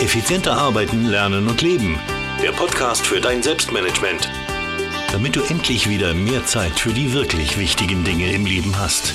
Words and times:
Effizienter 0.00 0.52
arbeiten, 0.52 1.06
lernen 1.06 1.48
und 1.48 1.60
leben. 1.60 1.98
Der 2.40 2.52
Podcast 2.52 3.04
für 3.04 3.20
dein 3.20 3.42
Selbstmanagement. 3.42 4.30
Damit 5.10 5.34
du 5.34 5.42
endlich 5.42 5.88
wieder 5.88 6.14
mehr 6.14 6.46
Zeit 6.46 6.78
für 6.78 6.92
die 6.92 7.12
wirklich 7.12 7.58
wichtigen 7.58 8.04
Dinge 8.04 8.32
im 8.32 8.46
Leben 8.46 8.78
hast. 8.78 9.12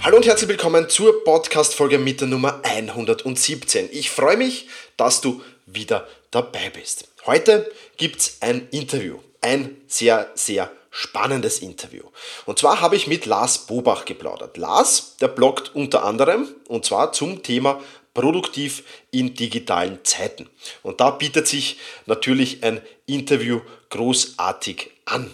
Hallo 0.00 0.18
und 0.18 0.26
herzlich 0.26 0.48
willkommen 0.48 0.88
zur 0.88 1.24
Podcast-Folge 1.24 1.98
mit 1.98 2.20
der 2.20 2.28
Nummer 2.28 2.60
117. 2.62 3.88
Ich 3.90 4.12
freue 4.12 4.36
mich, 4.36 4.68
dass 4.96 5.20
du 5.20 5.42
wieder 5.66 6.06
dabei 6.30 6.70
bist. 6.70 7.08
Heute 7.26 7.68
gibt 7.96 8.20
es 8.20 8.36
ein 8.42 8.68
Interview. 8.70 9.18
Ein 9.40 9.76
sehr, 9.88 10.30
sehr 10.36 10.70
spannendes 10.90 11.60
Interview. 11.60 12.04
Und 12.46 12.58
zwar 12.58 12.80
habe 12.80 12.96
ich 12.96 13.06
mit 13.06 13.26
Lars 13.26 13.66
Bobach 13.66 14.04
geplaudert. 14.04 14.56
Lars, 14.56 15.16
der 15.20 15.28
bloggt 15.28 15.74
unter 15.74 16.04
anderem, 16.04 16.48
und 16.66 16.84
zwar 16.84 17.12
zum 17.12 17.42
Thema 17.42 17.80
produktiv 18.18 18.82
in 19.12 19.34
digitalen 19.34 20.00
Zeiten. 20.02 20.50
Und 20.82 21.00
da 21.00 21.10
bietet 21.10 21.46
sich 21.46 21.78
natürlich 22.06 22.64
ein 22.64 22.80
Interview 23.06 23.60
großartig 23.90 24.90
an. 25.04 25.32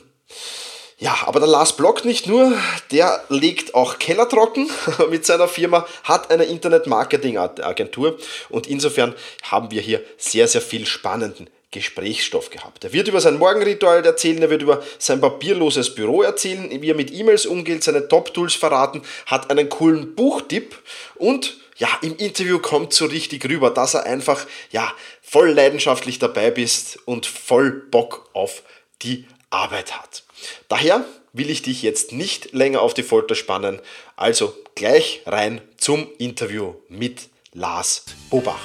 Ja, 0.99 1.17
aber 1.25 1.41
der 1.41 1.49
Lars 1.49 1.77
bloggt 1.79 2.05
nicht 2.05 2.27
nur, 2.27 2.53
der 2.93 3.25
legt 3.31 3.75
auch 3.75 3.99
Keller 3.99 4.29
trocken 4.29 4.69
mit 5.11 5.25
seiner 5.25 5.49
Firma, 5.49 5.87
hat 6.03 6.31
eine 6.31 6.45
Internet-Marketing-Agentur 6.45 8.19
und 8.51 8.67
insofern 8.67 9.15
haben 9.45 9.71
wir 9.71 9.81
hier 9.81 10.03
sehr, 10.19 10.47
sehr 10.47 10.61
viel 10.61 10.85
spannenden 10.85 11.49
Gesprächsstoff 11.71 12.51
gehabt. 12.51 12.85
Er 12.85 12.93
wird 12.93 13.09
über 13.09 13.23
sein 13.23 13.39
Morgenritual 13.39 14.05
erzählen, 14.05 14.43
er 14.43 14.51
wird 14.51 14.61
über 14.61 14.83
sein 14.99 15.23
papierloses 15.23 15.95
Büro 15.95 16.23
erzählen, 16.23 16.71
wie 16.71 16.91
er 16.91 16.95
mit 16.95 17.11
E-Mails 17.11 17.47
umgeht, 17.47 17.83
seine 17.83 18.09
Top-Tools 18.09 18.55
verraten, 18.55 19.01
hat 19.25 19.51
einen 19.51 19.71
coolen 19.71 20.15
Buchtipp 20.15 20.77
und 21.17 21.64
ja, 21.77 21.89
im 22.03 22.17
Interview 22.17 22.59
kommt 22.59 22.93
so 22.93 23.07
richtig 23.07 23.49
rüber, 23.49 23.71
dass 23.71 23.95
er 23.95 24.05
einfach 24.05 24.47
ja, 24.71 24.93
voll 25.23 25.51
leidenschaftlich 25.51 26.19
dabei 26.19 26.51
bist 26.51 26.99
und 27.07 27.27
voll 27.27 27.71
Bock 27.73 28.31
auf 28.33 28.63
die 29.03 29.27
Arbeit 29.51 29.97
hat. 29.97 30.25
Daher 30.69 31.05
will 31.33 31.51
ich 31.51 31.63
dich 31.63 31.83
jetzt 31.83 32.13
nicht 32.13 32.53
länger 32.53 32.81
auf 32.81 32.95
die 32.95 33.03
Folter 33.03 33.35
spannen, 33.35 33.81
also 34.17 34.55
gleich 34.75 35.23
rein 35.27 35.61
zum 35.77 36.09
Interview 36.19 36.75
mit 36.89 37.29
Lars 37.53 38.05
Bobach. 38.31 38.61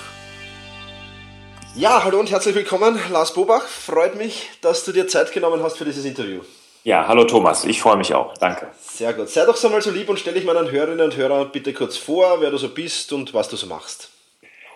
Ja, 1.75 2.03
hallo 2.03 2.19
und 2.19 2.30
herzlich 2.31 2.55
willkommen, 2.55 2.99
Lars 3.11 3.33
Bobach. 3.33 3.67
Freut 3.67 4.15
mich, 4.15 4.49
dass 4.61 4.83
du 4.85 4.91
dir 4.91 5.07
Zeit 5.07 5.31
genommen 5.31 5.63
hast 5.63 5.77
für 5.77 5.85
dieses 5.85 6.05
Interview. 6.05 6.41
Ja, 6.83 7.08
hallo 7.08 7.25
Thomas, 7.25 7.66
ich 7.66 7.81
freue 7.81 7.97
mich 7.97 8.13
auch. 8.13 8.38
Danke. 8.38 8.67
Sehr 8.80 9.13
gut. 9.13 9.30
Sei 9.30 9.45
doch 9.45 9.55
so 9.58 9.69
mal 9.69 9.81
so 9.81 9.91
lieb 9.91 10.09
und 10.09 10.17
stelle 10.17 10.38
dich 10.38 10.45
meinen 10.45 10.72
Hörerinnen 10.72 11.05
und 11.05 11.17
Hörern 11.17 11.49
bitte 11.52 11.73
kurz 11.73 11.97
vor, 11.97 12.38
wer 12.39 12.52
du 12.52 12.58
so 12.58 12.69
bist 12.69 13.11
und 13.11 13.33
was 13.33 13.49
du 13.49 13.58
so 13.58 13.67
machst. 13.67 14.09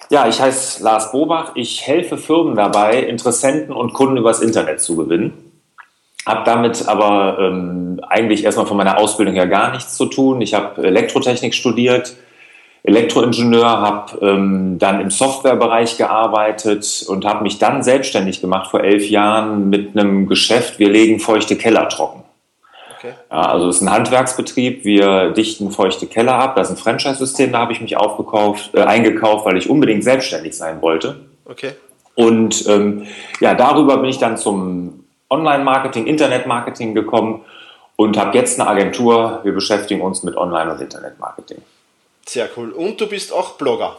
Ja, 0.10 0.28
ich 0.28 0.40
heiße 0.42 0.84
Lars 0.84 1.12
Bobach. 1.12 1.54
Ich 1.56 1.88
helfe 1.88 2.18
Firmen 2.18 2.56
dabei, 2.56 3.00
Interessenten 3.00 3.74
und 3.74 3.94
Kunden 3.94 4.18
übers 4.18 4.42
Internet 4.42 4.82
zu 4.82 4.96
gewinnen. 4.96 5.52
Hab 6.26 6.46
damit 6.46 6.88
aber 6.88 7.38
ähm, 7.40 8.02
eigentlich 8.08 8.44
erstmal 8.44 8.66
von 8.66 8.78
meiner 8.78 8.98
Ausbildung 8.98 9.36
her 9.36 9.48
gar 9.48 9.72
nichts 9.72 9.96
zu 9.96 10.06
tun. 10.06 10.42
Ich 10.42 10.54
habe 10.54 10.86
Elektrotechnik 10.86 11.54
studiert, 11.54 12.16
Elektroingenieur, 12.84 13.66
habe 13.66 14.26
ähm, 14.26 14.78
dann 14.78 15.00
im 15.00 15.10
Softwarebereich 15.10 15.98
gearbeitet 15.98 17.06
und 17.08 17.26
habe 17.26 17.44
mich 17.44 17.58
dann 17.58 17.82
selbstständig 17.82 18.42
gemacht 18.42 18.70
vor 18.70 18.82
elf 18.82 19.10
Jahren 19.10 19.70
mit 19.70 19.98
einem 19.98 20.28
Geschäft. 20.28 20.80
Wir 20.80 20.90
legen 20.90 21.22
feuchte 21.22 21.56
Keller 21.56 21.88
trocken. 21.88 22.24
Okay. 22.98 23.14
Ja, 23.32 23.42
also 23.42 23.70
es 23.70 23.78
ist 23.78 23.82
ein 23.84 23.92
Handwerksbetrieb. 23.92 24.84
Wir 24.84 25.30
dichten 25.32 25.72
feuchte 25.72 26.08
Keller 26.08 26.36
ab. 26.36 26.58
Das 26.58 26.70
ist 26.70 26.78
ein 26.78 26.84
Franchise-System. 26.84 27.54
Da 27.54 27.60
habe 27.60 27.72
ich 27.72 27.80
mich 27.80 27.96
aufgekauft, 27.96 28.72
äh, 28.74 28.82
eingekauft, 28.82 29.46
weil 29.46 29.58
ich 29.58 29.70
unbedingt 29.70 30.04
selbstständig 30.04 30.58
sein 30.58 30.82
wollte. 30.82 31.22
Okay. 31.46 31.72
Und 32.16 32.68
ähm, 32.68 33.08
ja, 33.40 33.56
darüber 33.56 33.98
bin 33.98 34.10
ich 34.10 34.20
dann 34.20 34.38
zum 34.38 35.06
Online-Marketing, 35.30 36.06
Internet-Marketing 36.06 36.94
gekommen 36.94 37.46
und 37.96 38.18
habe 38.18 38.38
jetzt 38.38 38.60
eine 38.60 38.70
Agentur. 38.70 39.40
Wir 39.44 39.54
beschäftigen 39.54 40.02
uns 40.02 40.24
mit 40.24 40.36
Online- 40.36 40.74
und 40.74 40.82
Internet-Marketing. 40.82 41.62
Sehr 42.26 42.50
cool. 42.58 42.72
Und 42.72 43.00
du 43.02 43.08
bist 43.08 43.34
auch 43.34 43.52
Blogger. 43.58 43.98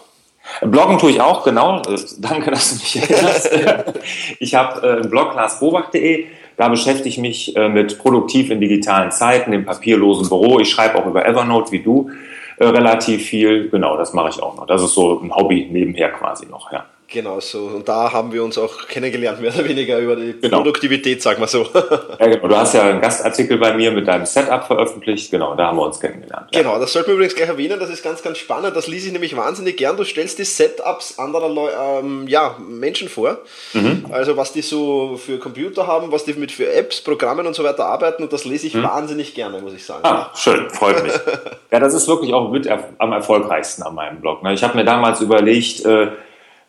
Bloggen 0.62 0.98
tue 0.98 1.12
ich 1.12 1.20
auch, 1.20 1.44
genau. 1.44 1.82
Danke, 2.18 2.50
dass 2.50 2.70
du 2.70 2.76
mich 2.76 3.10
erinnerst. 3.10 3.50
ich 4.38 4.54
habe 4.54 4.86
äh, 4.86 4.92
einen 5.00 5.10
Blog 5.10 5.34
larsbobach.de. 5.34 6.26
Da 6.56 6.68
beschäftige 6.68 7.08
ich 7.08 7.18
mich 7.18 7.56
äh, 7.56 7.68
mit 7.68 7.98
produktiv 7.98 8.50
in 8.50 8.60
digitalen 8.60 9.10
Zeiten, 9.10 9.52
im 9.52 9.64
papierlosen 9.64 10.28
Büro. 10.28 10.60
Ich 10.60 10.70
schreibe 10.70 10.98
auch 10.98 11.06
über 11.06 11.26
Evernote 11.26 11.72
wie 11.72 11.82
du 11.82 12.10
äh, 12.58 12.66
relativ 12.66 13.24
viel. 13.24 13.68
Genau, 13.70 13.96
das 13.96 14.12
mache 14.12 14.28
ich 14.28 14.42
auch 14.42 14.56
noch. 14.56 14.66
Das 14.66 14.82
ist 14.82 14.94
so 14.94 15.20
ein 15.20 15.34
Hobby 15.34 15.68
nebenher 15.70 16.10
quasi 16.10 16.46
noch, 16.46 16.70
ja. 16.72 16.86
Genau 17.06 17.38
so. 17.38 17.66
Und 17.66 17.88
da 17.88 18.12
haben 18.12 18.32
wir 18.32 18.42
uns 18.42 18.56
auch 18.56 18.88
kennengelernt, 18.88 19.40
mehr 19.40 19.54
oder 19.54 19.68
weniger 19.68 19.98
über 19.98 20.16
die 20.16 20.34
genau. 20.40 20.58
Produktivität, 20.58 21.22
sagen 21.22 21.40
wir 21.40 21.46
so. 21.46 21.66
Ja, 22.18 22.26
genau. 22.26 22.48
Du 22.48 22.56
hast 22.56 22.74
ja 22.74 22.82
einen 22.82 23.00
Gastartikel 23.00 23.58
bei 23.58 23.74
mir 23.74 23.90
mit 23.90 24.06
deinem 24.06 24.24
Setup 24.24 24.64
veröffentlicht. 24.64 25.30
Genau, 25.30 25.54
da 25.54 25.66
haben 25.66 25.76
wir 25.76 25.84
uns 25.84 26.00
kennengelernt. 26.00 26.48
Ja. 26.52 26.62
Genau, 26.62 26.78
das 26.78 26.92
sollten 26.92 27.08
wir 27.08 27.14
übrigens 27.14 27.34
gleich 27.34 27.48
erwähnen. 27.48 27.78
Das 27.78 27.90
ist 27.90 28.02
ganz, 28.02 28.22
ganz 28.22 28.38
spannend. 28.38 28.74
Das 28.76 28.86
ließ 28.86 29.06
ich 29.06 29.12
nämlich 29.12 29.36
wahnsinnig 29.36 29.76
gern. 29.76 29.96
Du 29.96 30.04
stellst 30.04 30.38
die 30.38 30.44
Setups 30.44 31.18
anderer 31.18 31.48
Leu 31.48 31.70
ähm, 31.70 32.26
ja, 32.26 32.56
Menschen 32.66 33.08
vor. 33.08 33.38
Mhm. 33.74 34.06
Also, 34.10 34.36
was 34.36 34.52
die 34.52 34.62
so 34.62 35.16
für 35.16 35.38
Computer 35.38 35.86
haben, 35.86 36.10
was 36.10 36.24
die 36.24 36.32
mit 36.34 36.52
für 36.52 36.72
Apps, 36.72 37.00
Programmen 37.00 37.46
und 37.46 37.54
so 37.54 37.64
weiter 37.64 37.86
arbeiten. 37.86 38.22
Und 38.22 38.32
das 38.32 38.44
lese 38.44 38.66
ich 38.66 38.74
mhm. 38.74 38.84
wahnsinnig 38.84 39.34
gerne, 39.34 39.60
muss 39.60 39.74
ich 39.74 39.84
sagen. 39.84 40.04
Ah, 40.04 40.30
schön, 40.34 40.70
freut 40.70 41.02
mich. 41.02 41.12
ja, 41.70 41.80
das 41.80 41.94
ist 41.94 42.08
wirklich 42.08 42.32
auch 42.32 42.50
mit 42.50 42.68
am 42.98 43.12
erfolgreichsten 43.12 43.82
an 43.82 43.94
meinem 43.94 44.20
Blog. 44.20 44.42
Ne? 44.42 44.54
Ich 44.54 44.62
habe 44.62 44.76
mir 44.76 44.84
damals 44.84 45.20
überlegt, 45.20 45.84
äh, 45.84 46.08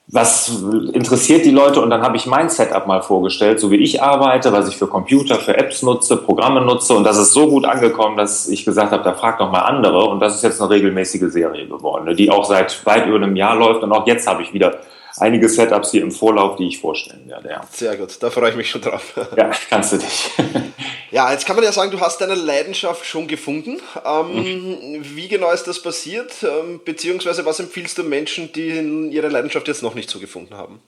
was 0.08 0.62
interessiert 0.94 1.46
die 1.46 1.52
Leute? 1.52 1.82
Und 1.82 1.90
dann 1.90 2.04
habe 2.04 2.16
ich 2.16 2.28
mein 2.28 2.50
Setup 2.50 2.86
mal 2.86 3.02
vorgestellt, 3.02 3.60
so 3.60 3.72
wie 3.72 3.78
ich 3.78 4.04
arbeite, 4.04 4.52
was 4.52 4.70
ich 4.70 4.78
für 4.78 4.88
Computer, 4.88 5.36
für 5.36 5.58
Apps 5.58 5.82
nutze, 5.82 6.18
Programme 6.18 6.62
nutze. 6.62 6.94
Und 6.94 7.04
das 7.04 7.18
ist 7.18 7.34
so 7.34 7.48
gut 7.50 7.66
angekommen, 7.66 8.16
dass 8.16 8.48
ich 8.48 8.66
gesagt 8.66 8.92
habe, 8.92 9.04
da 9.04 9.14
fragt 9.14 9.40
noch 9.40 9.52
mal 9.52 9.62
andere. 9.62 10.06
Und 10.06 10.20
das 10.20 10.36
ist 10.36 10.44
jetzt 10.44 10.62
eine 10.62 10.70
regelmäßige 10.70 11.32
Serie 11.32 11.68
geworden, 11.68 12.06
ne, 12.06 12.16
die 12.16 12.30
auch 12.30 12.46
seit 12.46 12.86
weit 12.86 13.08
über 13.08 13.16
einem 13.16 13.36
Jahr 13.36 13.56
läuft. 13.56 13.82
Und 13.82 13.92
auch 13.92 14.06
jetzt 14.06 14.28
habe 14.28 14.44
ich 14.44 14.54
wieder 14.54 14.78
einige 15.18 15.50
Setups 15.50 15.92
hier 15.92 16.02
im 16.02 16.12
Vorlauf, 16.12 16.58
die 16.58 16.68
ich 16.68 16.80
vorstellen 16.80 17.28
werde. 17.28 17.50
Ja. 17.50 17.62
Sehr 17.72 17.96
gut, 17.98 18.18
da 18.22 18.30
freue 18.30 18.52
ich 18.52 18.56
mich 18.56 18.70
schon 18.70 18.82
drauf. 18.82 19.14
Ja, 19.38 19.52
kannst 19.70 19.94
du 19.94 19.98
dich. 19.98 20.32
ja, 21.12 21.32
jetzt 21.32 21.46
kann 21.46 21.56
man 21.56 21.66
ja 21.66 21.72
sagen, 21.72 21.92
du 21.92 22.00
hast 22.00 22.22
deine 22.22 22.36
Leidenschaft 22.36 23.06
schon 23.06 23.28
gefunden. 23.28 23.80
Ähm, 24.06 24.36
mhm. 24.36 25.16
Wie 25.16 25.28
genau 25.28 25.52
ist 25.52 25.64
das 25.64 25.82
passiert? 25.82 26.32
Ähm, 26.44 26.82
beziehungsweise 26.84 27.46
was 27.46 27.60
empfiehlst 27.60 27.98
du 27.98 28.04
Menschen, 28.04 28.52
die 28.54 28.70
ihre 29.12 29.30
Leidenschaft 29.30 29.68
jetzt 29.68 29.84
noch 29.84 29.96
nicht 29.96 30.10
so 30.10 30.20
gefunden 30.20 30.56
haben? 30.56 30.80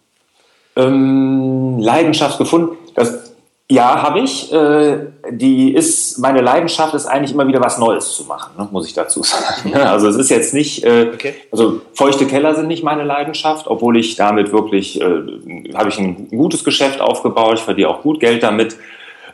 Ähm, 0.76 1.80
Leidenschaft 1.80 2.38
gefunden, 2.38 2.78
das 2.94 3.34
ja, 3.70 4.02
habe 4.02 4.20
ich. 4.20 4.52
Äh, 4.54 5.08
die 5.30 5.74
ist, 5.74 6.20
meine 6.20 6.40
Leidenschaft 6.40 6.94
ist 6.94 7.06
eigentlich 7.06 7.34
immer 7.34 7.48
wieder 7.48 7.60
was 7.62 7.78
Neues 7.78 8.14
zu 8.14 8.24
machen, 8.24 8.52
ne, 8.58 8.68
muss 8.72 8.88
ich 8.88 8.94
dazu 8.94 9.24
sagen. 9.24 9.76
Also 9.76 10.08
es 10.08 10.16
ist 10.16 10.30
jetzt 10.30 10.54
nicht, 10.54 10.86
äh, 10.86 11.12
okay. 11.14 11.34
also 11.52 11.82
feuchte 11.94 12.26
Keller 12.26 12.56
sind 12.56 12.68
nicht 12.68 12.84
meine 12.84 13.04
Leidenschaft, 13.04 13.68
obwohl 13.68 13.98
ich 13.98 14.16
damit 14.16 14.54
wirklich, 14.54 15.02
äh, 15.02 15.74
habe 15.74 15.90
ich 15.90 16.00
ein 16.00 16.30
gutes 16.30 16.64
Geschäft 16.64 17.02
aufgebaut, 17.02 17.56
ich 17.56 17.64
verdiene 17.64 17.90
auch 17.90 18.02
gut 18.02 18.22
Geld 18.22 18.44
damit. 18.44 18.78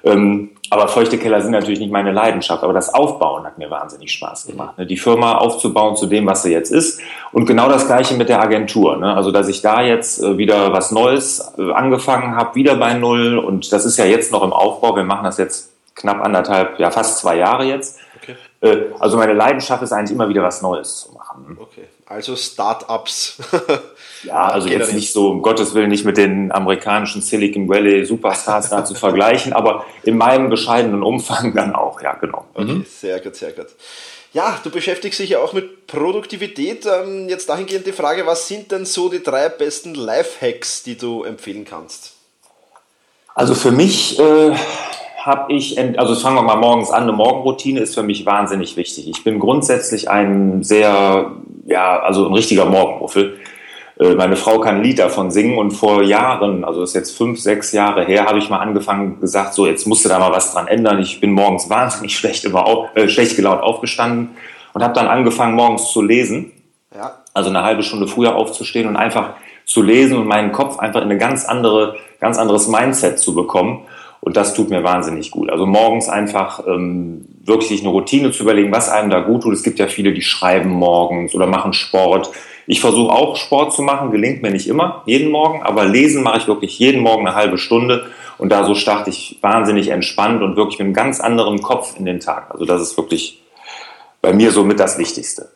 Ähm, 0.04 0.52
aber 0.70 0.88
feuchte 0.88 1.18
Keller 1.18 1.40
sind 1.42 1.52
natürlich 1.52 1.80
nicht 1.80 1.92
meine 1.92 2.12
Leidenschaft. 2.12 2.64
Aber 2.64 2.74
das 2.74 2.94
Aufbauen 2.94 3.46
hat 3.46 3.58
mir 3.58 3.70
wahnsinnig 3.70 4.12
Spaß 4.12 4.48
gemacht. 4.48 4.78
Ne? 4.78 4.86
Die 4.86 4.98
Firma 4.98 5.38
aufzubauen 5.38 5.96
zu 5.96 6.08
dem, 6.08 6.26
was 6.26 6.44
sie 6.44 6.52
jetzt 6.52 6.72
ist. 6.72 7.00
Und 7.32 7.46
genau 7.46 7.70
das 7.70 7.86
Gleiche 7.86 8.16
mit 8.16 8.28
der 8.28 8.42
Agentur. 8.42 8.98
Ne? 8.98 9.16
Also, 9.16 9.32
dass 9.32 9.48
ich 9.48 9.62
da 9.62 9.82
jetzt 9.82 10.22
äh, 10.22 10.38
wieder 10.38 10.74
was 10.74 10.92
Neues 10.92 11.54
äh, 11.58 11.72
angefangen 11.72 12.36
habe, 12.36 12.56
wieder 12.56 12.76
bei 12.76 12.96
Null. 12.96 13.38
Und 13.38 13.72
das 13.72 13.86
ist 13.86 13.98
ja 13.98 14.06
jetzt 14.06 14.32
noch 14.32 14.44
im 14.44 14.52
Aufbau. 14.52 14.96
Wir 14.96 15.04
machen 15.04 15.26
das 15.26 15.38
jetzt 15.38 15.74
knapp 15.96 16.24
anderthalb, 16.24 16.80
ja 16.80 16.90
fast 16.92 17.20
zwei 17.20 17.38
Jahre 17.38 17.66
jetzt. 17.66 18.00
Okay. 18.22 18.36
Äh, 18.62 18.94
also 19.00 19.18
meine 19.18 19.34
Leidenschaft 19.34 19.84
ist 19.84 19.92
eigentlich 19.92 20.12
immer 20.12 20.30
wieder 20.30 20.44
was 20.44 20.62
Neues 20.62 21.02
zu 21.02 21.14
machen. 21.14 21.58
Okay, 21.62 21.86
also 22.14 22.36
Start-ups. 22.36 23.38
Ja, 24.24 24.48
also 24.48 24.70
jetzt 24.70 24.94
nicht 24.94 25.12
so, 25.12 25.30
um 25.30 25.42
Gottes 25.42 25.74
Willen, 25.74 25.90
nicht 25.90 26.06
mit 26.06 26.16
den 26.16 26.52
amerikanischen 26.54 27.22
Silicon 27.22 27.68
Valley 27.68 28.06
Superstars 28.06 28.70
da 28.70 28.86
zu 28.86 28.96
vergleichen, 28.96 29.52
aber 29.52 29.86
in 30.04 30.18
meinem 30.18 30.50
bescheidenen 30.50 31.04
Umfang 31.04 31.54
dann 31.54 31.76
auch, 31.76 32.02
ja, 32.02 32.14
genau. 32.14 32.46
Okay, 32.54 32.72
mhm. 32.72 32.86
sehr 32.90 33.20
gut, 33.20 33.36
sehr 33.36 33.52
gut. 33.52 33.68
Ja, 34.32 34.60
du 34.64 34.72
beschäftigst 34.72 35.20
dich 35.20 35.32
ja 35.32 35.40
auch 35.40 35.54
mit 35.54 35.88
Produktivität. 35.88 36.86
Ähm, 36.86 37.30
jetzt 37.30 37.50
dahingehend 37.50 37.86
die 37.86 37.92
Frage, 37.92 38.26
was 38.26 38.48
sind 38.48 38.72
denn 38.72 38.86
so 38.86 39.10
die 39.10 39.22
drei 39.22 39.50
besten 39.50 39.94
Lifehacks, 39.94 40.84
die 40.84 40.98
du 40.98 41.24
empfehlen 41.24 41.66
kannst? 41.66 42.14
Also 43.36 43.54
für 43.54 43.72
mich 43.72 44.18
äh, 44.20 44.56
habe 45.26 45.54
ich, 45.54 45.80
also 45.98 46.16
fangen 46.16 46.36
wir 46.36 46.42
mal 46.42 46.58
morgens 46.58 46.92
an, 46.92 47.04
eine 47.04 47.14
Morgenroutine 47.14 47.80
ist 47.80 47.96
für 47.96 48.04
mich 48.04 48.26
wahnsinnig 48.26 48.76
wichtig. 48.76 49.08
Ich 49.08 49.24
bin 49.24 49.40
grundsätzlich 49.40 50.10
ein 50.10 50.64
sehr, 50.64 51.32
ja, 51.66 52.00
also 52.00 52.28
ein 52.28 52.34
richtiger 52.34 52.66
Morgenmuffel. 52.66 53.38
Äh, 54.00 54.16
meine 54.16 54.36
Frau 54.36 54.60
kann 54.60 54.78
ein 54.78 54.84
Lied 54.84 55.00
davon 55.00 55.32
singen 55.32 55.58
und 55.58 55.72
vor 55.72 56.04
Jahren, 56.04 56.66
also 56.66 56.82
das 56.82 56.90
ist 56.90 56.96
jetzt 56.96 57.18
fünf, 57.18 57.40
sechs 57.40 57.72
Jahre 57.72 58.04
her, 58.04 58.26
habe 58.26 58.38
ich 58.38 58.50
mal 58.50 58.60
angefangen 58.60 59.22
gesagt, 59.22 59.54
so 59.54 59.66
jetzt 59.66 59.88
musste 59.88 60.10
da 60.10 60.20
mal 60.20 60.32
was 60.32 60.54
dran 60.54 60.68
ändern. 60.68 61.00
Ich 61.00 61.22
bin 61.22 61.32
morgens 61.32 61.70
wahnsinnig 61.70 62.18
schlecht, 62.18 62.44
immer 62.44 62.66
auf, 62.66 62.90
äh, 62.96 63.08
schlecht 63.08 63.38
gelaunt 63.38 63.62
aufgestanden 63.62 64.32
und 64.74 64.84
habe 64.84 64.94
dann 64.94 65.08
angefangen 65.08 65.56
morgens 65.56 65.90
zu 65.92 66.02
lesen. 66.02 66.52
Ja. 66.94 67.20
Also 67.34 67.50
eine 67.50 67.64
halbe 67.64 67.82
Stunde 67.82 68.08
früher 68.08 68.36
aufzustehen 68.36 68.88
und 68.88 68.98
einfach 68.98 69.36
zu 69.66 69.82
lesen 69.82 70.18
und 70.18 70.28
meinen 70.28 70.52
Kopf 70.52 70.80
einfach 70.80 71.02
in 71.02 71.10
eine 71.10 71.18
ganz 71.18 71.46
andere, 71.46 71.96
ganz 72.20 72.38
anderes 72.38 72.68
Mindset 72.68 73.20
zu 73.20 73.34
bekommen. 73.34 73.86
Und 74.22 74.38
das 74.38 74.54
tut 74.54 74.70
mir 74.70 74.84
wahnsinnig 74.84 75.32
gut. 75.32 75.50
Also 75.50 75.66
morgens 75.66 76.08
einfach 76.08 76.66
ähm, 76.66 77.26
wirklich 77.44 77.82
eine 77.82 77.90
Routine 77.90 78.32
zu 78.32 78.44
überlegen, 78.44 78.72
was 78.72 78.90
einem 78.90 79.10
da 79.10 79.20
gut 79.20 79.44
tut. 79.44 79.54
Es 79.54 79.64
gibt 79.64 79.80
ja 79.80 79.88
viele, 79.88 80.14
die 80.14 80.22
schreiben 80.22 80.70
morgens 80.70 81.36
oder 81.36 81.46
machen 81.46 81.74
Sport. 81.74 82.32
Ich 82.66 82.80
versuche 82.80 83.12
auch 83.12 83.36
Sport 83.36 83.74
zu 83.74 83.82
machen, 83.82 84.12
gelingt 84.12 84.42
mir 84.42 84.52
nicht 84.52 84.68
immer, 84.68 85.04
jeden 85.06 85.30
Morgen, 85.30 85.62
aber 85.62 85.84
lesen 85.84 86.24
mache 86.24 86.38
ich 86.38 86.48
wirklich 86.48 86.80
jeden 86.80 87.02
Morgen 87.02 87.28
eine 87.28 87.36
halbe 87.36 87.58
Stunde. 87.58 88.06
Und 88.38 88.50
da 88.50 88.64
so 88.64 88.76
starte 88.76 89.10
ich 89.10 89.40
wahnsinnig 89.42 89.90
entspannt 89.90 90.42
und 90.42 90.56
wirklich 90.56 90.80
mit 90.80 90.86
einem 90.86 90.94
ganz 90.94 91.20
anderen 91.20 91.62
Kopf 91.62 91.96
in 91.98 92.06
den 92.06 92.22
Tag. 92.22 92.52
Also 92.52 92.64
das 92.64 92.82
ist 92.82 92.98
wirklich 92.98 93.42
bei 94.22 94.32
mir 94.32 94.52
somit 94.52 94.80
das 94.80 94.98
Wichtigste. 94.98 95.52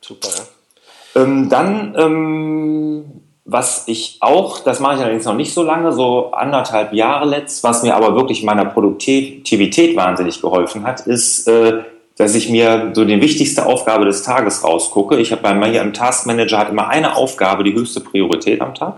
Super, 0.00 0.28
ja. 0.28 1.22
Ähm, 1.22 1.48
dann 1.48 1.94
ähm, 1.98 3.04
was 3.46 3.84
ich 3.86 4.18
auch, 4.20 4.58
das 4.58 4.80
mache 4.80 4.96
ich 4.96 5.00
allerdings 5.00 5.24
noch 5.24 5.36
nicht 5.36 5.54
so 5.54 5.62
lange, 5.62 5.92
so 5.92 6.32
anderthalb 6.32 6.92
Jahre 6.92 7.28
letzt, 7.28 7.62
was 7.62 7.84
mir 7.84 7.94
aber 7.94 8.16
wirklich 8.16 8.42
meiner 8.42 8.64
Produktivität 8.64 9.96
wahnsinnig 9.96 10.42
geholfen 10.42 10.84
hat, 10.84 11.06
ist, 11.06 11.46
äh, 11.46 11.84
dass 12.18 12.34
ich 12.34 12.48
mir 12.48 12.90
so 12.92 13.04
die 13.04 13.20
wichtigste 13.20 13.66
Aufgabe 13.66 14.04
des 14.04 14.22
Tages 14.24 14.64
rausgucke. 14.64 15.16
Ich 15.18 15.30
habe 15.30 15.42
bei 15.42 15.54
mir 15.54 15.80
im 15.80 15.92
Taskmanager 15.92 16.58
hat 16.58 16.70
immer 16.70 16.88
eine 16.88 17.14
Aufgabe 17.14 17.62
die 17.62 17.74
höchste 17.74 18.00
Priorität 18.00 18.60
am 18.60 18.74
Tag. 18.74 18.96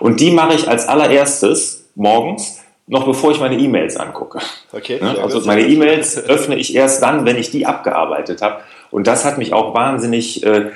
Und 0.00 0.18
die 0.20 0.32
mache 0.32 0.54
ich 0.54 0.66
als 0.66 0.88
allererstes 0.88 1.90
morgens, 1.94 2.60
noch 2.88 3.04
bevor 3.04 3.30
ich 3.30 3.38
meine 3.38 3.56
E-Mails 3.56 3.96
angucke. 3.96 4.40
Okay. 4.72 4.98
Ne? 5.00 5.16
Also 5.22 5.42
meine 5.42 5.62
E-Mails 5.62 6.18
öffne 6.18 6.56
ich 6.56 6.74
erst 6.74 7.02
dann, 7.02 7.24
wenn 7.24 7.36
ich 7.36 7.50
die 7.50 7.66
abgearbeitet 7.66 8.42
habe. 8.42 8.62
Und 8.90 9.06
das 9.06 9.24
hat 9.24 9.38
mich 9.38 9.52
auch 9.52 9.74
wahnsinnig 9.74 10.44
äh, 10.44 10.70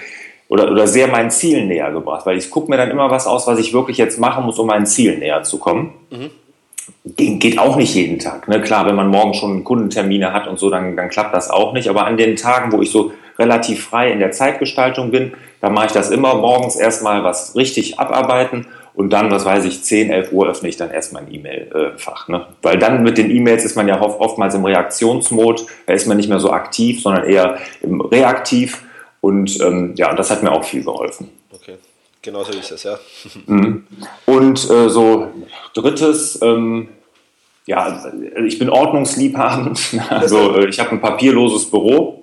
oder, 0.48 0.70
oder 0.70 0.86
sehr 0.86 1.08
meinen 1.08 1.30
Zielen 1.30 1.68
näher 1.68 1.90
gebracht, 1.90 2.26
weil 2.26 2.36
ich 2.36 2.50
gucke 2.50 2.70
mir 2.70 2.76
dann 2.76 2.90
immer 2.90 3.10
was 3.10 3.26
aus, 3.26 3.46
was 3.46 3.58
ich 3.58 3.72
wirklich 3.72 3.98
jetzt 3.98 4.18
machen 4.18 4.44
muss, 4.44 4.58
um 4.58 4.66
meinen 4.66 4.86
Zielen 4.86 5.18
näher 5.18 5.42
zu 5.42 5.58
kommen. 5.58 5.94
Mhm. 6.10 6.30
Ge 7.04 7.36
geht 7.36 7.58
auch 7.58 7.76
nicht 7.76 7.94
jeden 7.94 8.18
Tag. 8.18 8.46
Ne? 8.48 8.60
Klar, 8.60 8.86
wenn 8.86 8.94
man 8.94 9.08
morgen 9.08 9.34
schon 9.34 9.64
Kundentermine 9.64 10.32
hat 10.32 10.46
und 10.46 10.58
so, 10.58 10.70
dann, 10.70 10.96
dann 10.96 11.08
klappt 11.08 11.34
das 11.34 11.50
auch 11.50 11.72
nicht. 11.72 11.88
Aber 11.88 12.06
an 12.06 12.16
den 12.16 12.36
Tagen, 12.36 12.72
wo 12.72 12.82
ich 12.82 12.90
so 12.90 13.12
relativ 13.38 13.84
frei 13.84 14.10
in 14.10 14.18
der 14.18 14.32
Zeitgestaltung 14.32 15.10
bin, 15.10 15.32
da 15.60 15.70
mache 15.70 15.86
ich 15.86 15.92
das 15.92 16.10
immer 16.10 16.34
morgens 16.34 16.76
erstmal 16.76 17.24
was 17.24 17.56
richtig 17.56 17.98
abarbeiten 17.98 18.66
und 18.94 19.12
dann, 19.12 19.30
was 19.30 19.44
weiß 19.44 19.64
ich, 19.64 19.82
10, 19.82 20.10
11 20.10 20.32
Uhr 20.32 20.48
öffne 20.48 20.68
ich 20.68 20.76
dann 20.76 20.90
erst 20.90 21.12
mein 21.12 21.32
E-Mail-Fach. 21.32 22.28
Ne? 22.28 22.46
Weil 22.62 22.78
dann 22.78 23.02
mit 23.02 23.18
den 23.18 23.30
E-Mails 23.30 23.64
ist 23.64 23.76
man 23.76 23.88
ja 23.88 24.00
oftmals 24.00 24.54
im 24.54 24.64
Reaktionsmod, 24.64 25.66
da 25.86 25.94
ist 25.94 26.06
man 26.06 26.16
nicht 26.16 26.28
mehr 26.28 26.38
so 26.38 26.52
aktiv, 26.52 27.02
sondern 27.02 27.24
eher 27.24 27.56
im 27.82 28.00
Reaktiv 28.00 28.82
und 29.24 29.58
ähm, 29.62 29.94
ja, 29.96 30.14
das 30.14 30.30
hat 30.30 30.42
mir 30.42 30.52
auch 30.52 30.64
viel 30.64 30.84
geholfen. 30.84 31.30
Okay, 31.50 31.76
genau 32.20 32.44
so 32.44 32.52
ist 32.52 32.70
es, 32.70 32.82
ja. 32.82 32.98
Mhm. 33.46 33.86
Und 34.26 34.70
äh, 34.70 34.90
so 34.90 35.28
drittes, 35.72 36.38
ähm, 36.42 36.90
ja, 37.64 38.04
ich 38.44 38.58
bin 38.58 38.68
ordnungsliebhabend. 38.68 39.80
Also 40.10 40.58
äh, 40.58 40.68
ich 40.68 40.78
habe 40.78 40.90
ein 40.90 41.00
papierloses 41.00 41.70
Büro 41.70 42.22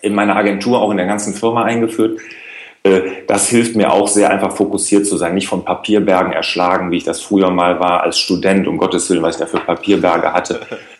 in 0.00 0.14
meiner 0.14 0.36
Agentur, 0.36 0.80
auch 0.80 0.90
in 0.90 0.96
der 0.96 1.04
ganzen 1.04 1.34
Firma 1.34 1.64
eingeführt. 1.64 2.18
Äh, 2.82 3.00
das 3.26 3.50
hilft 3.50 3.76
mir 3.76 3.92
auch 3.92 4.08
sehr, 4.08 4.30
einfach 4.30 4.56
fokussiert 4.56 5.04
zu 5.04 5.18
sein, 5.18 5.34
nicht 5.34 5.48
von 5.48 5.66
Papierbergen 5.66 6.32
erschlagen, 6.32 6.90
wie 6.90 6.96
ich 6.96 7.04
das 7.04 7.20
früher 7.20 7.50
mal 7.50 7.78
war 7.78 8.04
als 8.04 8.18
Student, 8.18 8.66
um 8.66 8.78
Gottes 8.78 9.10
Willen, 9.10 9.22
was 9.22 9.34
ich 9.34 9.40
da 9.40 9.46
für 9.46 9.60
Papierberge 9.60 10.32
hatte. 10.32 10.60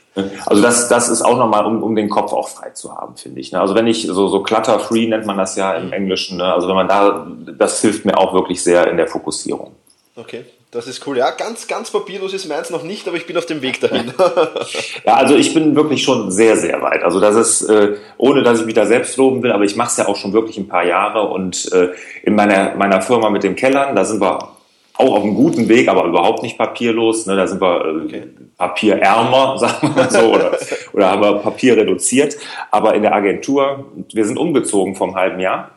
Also 0.46 0.62
das, 0.62 0.88
das 0.88 1.08
ist 1.08 1.22
auch 1.22 1.36
nochmal, 1.36 1.66
um, 1.66 1.82
um 1.82 1.94
den 1.94 2.08
Kopf 2.08 2.32
auch 2.32 2.48
frei 2.48 2.70
zu 2.70 2.94
haben, 2.94 3.16
finde 3.16 3.40
ich. 3.40 3.52
Ne? 3.52 3.60
Also 3.60 3.74
wenn 3.74 3.86
ich 3.86 4.06
so, 4.06 4.28
so 4.28 4.42
clutter-free 4.42 5.08
nennt 5.08 5.26
man 5.26 5.36
das 5.36 5.56
ja 5.56 5.74
im 5.74 5.92
Englischen, 5.92 6.38
ne? 6.38 6.54
also 6.54 6.68
wenn 6.68 6.74
man 6.74 6.88
da, 6.88 7.26
das 7.58 7.82
hilft 7.82 8.06
mir 8.06 8.16
auch 8.16 8.32
wirklich 8.32 8.62
sehr 8.62 8.88
in 8.88 8.96
der 8.96 9.08
Fokussierung. 9.08 9.74
Okay, 10.16 10.46
das 10.70 10.86
ist 10.86 11.06
cool. 11.06 11.18
Ja, 11.18 11.30
ganz, 11.32 11.68
ganz 11.68 11.90
papierlos 11.90 12.32
ist 12.32 12.48
meins 12.48 12.70
noch 12.70 12.82
nicht, 12.82 13.06
aber 13.06 13.18
ich 13.18 13.26
bin 13.26 13.36
auf 13.36 13.44
dem 13.44 13.60
Weg 13.60 13.78
dahin. 13.82 14.14
ja, 15.04 15.14
also 15.14 15.36
ich 15.36 15.52
bin 15.52 15.76
wirklich 15.76 16.02
schon 16.02 16.30
sehr, 16.30 16.56
sehr 16.56 16.80
weit. 16.80 17.02
Also 17.02 17.20
das 17.20 17.36
ist, 17.36 17.68
äh, 17.68 17.96
ohne 18.16 18.42
dass 18.42 18.60
ich 18.60 18.64
mich 18.64 18.74
da 18.74 18.86
selbst 18.86 19.18
loben 19.18 19.42
will, 19.42 19.52
aber 19.52 19.64
ich 19.64 19.76
mache 19.76 19.88
es 19.88 19.96
ja 19.98 20.08
auch 20.08 20.16
schon 20.16 20.32
wirklich 20.32 20.56
ein 20.56 20.68
paar 20.68 20.84
Jahre 20.84 21.28
und 21.28 21.70
äh, 21.72 21.90
in 22.22 22.34
meiner, 22.34 22.74
meiner 22.76 23.02
Firma 23.02 23.28
mit 23.28 23.42
dem 23.42 23.54
Kellern, 23.54 23.94
da 23.94 24.06
sind 24.06 24.22
wir 24.22 24.55
auch 24.98 25.16
auf 25.16 25.22
einem 25.22 25.34
guten 25.34 25.68
Weg, 25.68 25.88
aber 25.88 26.04
überhaupt 26.04 26.42
nicht 26.42 26.58
papierlos. 26.58 27.26
Ne? 27.26 27.36
Da 27.36 27.46
sind 27.46 27.60
wir 27.60 27.84
äh, 27.84 28.04
okay. 28.04 28.22
papierärmer, 28.56 29.58
sagen 29.58 29.88
wir 29.88 30.02
mal 30.02 30.10
so, 30.10 30.32
oder, 30.32 30.58
oder 30.92 31.10
haben 31.10 31.22
wir 31.22 31.34
Papier 31.38 31.76
reduziert. 31.76 32.36
Aber 32.70 32.94
in 32.94 33.02
der 33.02 33.14
Agentur, 33.14 33.86
wir 34.12 34.24
sind 34.24 34.38
umgezogen 34.38 34.94
vom 34.94 35.14
halben 35.14 35.40
Jahr. 35.40 35.70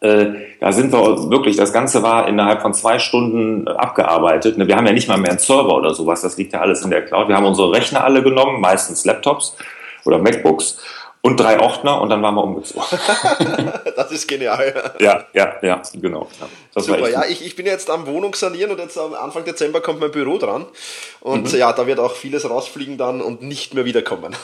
Äh, 0.00 0.26
da 0.60 0.72
sind 0.72 0.92
wir 0.92 1.30
wirklich, 1.30 1.56
das 1.56 1.72
Ganze 1.72 2.02
war 2.02 2.28
innerhalb 2.28 2.60
von 2.60 2.74
zwei 2.74 2.98
Stunden 2.98 3.68
abgearbeitet. 3.68 4.58
Ne? 4.58 4.68
Wir 4.68 4.76
haben 4.76 4.86
ja 4.86 4.92
nicht 4.92 5.08
mal 5.08 5.18
mehr 5.18 5.30
einen 5.30 5.38
Server 5.38 5.74
oder 5.74 5.94
sowas, 5.94 6.20
das 6.22 6.36
liegt 6.36 6.52
ja 6.52 6.60
alles 6.60 6.82
in 6.82 6.90
der 6.90 7.04
Cloud. 7.04 7.28
Wir 7.28 7.36
haben 7.36 7.46
unsere 7.46 7.72
Rechner 7.72 8.04
alle 8.04 8.22
genommen, 8.22 8.60
meistens 8.60 9.04
Laptops 9.04 9.56
oder 10.04 10.18
MacBooks 10.18 10.82
und 11.24 11.40
drei 11.40 11.58
Ordner 11.58 12.02
und 12.02 12.10
dann 12.10 12.20
waren 12.22 12.34
wir 12.34 12.44
umgezogen. 12.44 12.84
das 13.96 14.12
ist 14.12 14.28
genial. 14.28 14.92
Ja, 15.00 15.24
ja, 15.32 15.54
ja, 15.62 15.80
genau. 15.94 16.28
Ja, 16.38 16.82
Super, 16.82 17.08
ja, 17.08 17.24
ich, 17.24 17.42
ich 17.42 17.56
bin 17.56 17.64
jetzt 17.64 17.88
am 17.88 18.06
Wohnung 18.06 18.34
sanieren 18.34 18.70
und 18.72 18.78
jetzt 18.78 18.98
am 18.98 19.14
Anfang 19.14 19.42
Dezember 19.42 19.80
kommt 19.80 20.00
mein 20.00 20.10
Büro 20.10 20.36
dran. 20.36 20.66
Und 21.20 21.50
mhm. 21.50 21.58
ja, 21.58 21.72
da 21.72 21.86
wird 21.86 21.98
auch 21.98 22.12
vieles 22.12 22.48
rausfliegen 22.48 22.98
dann 22.98 23.22
und 23.22 23.40
nicht 23.40 23.72
mehr 23.72 23.86
wiederkommen. 23.86 24.36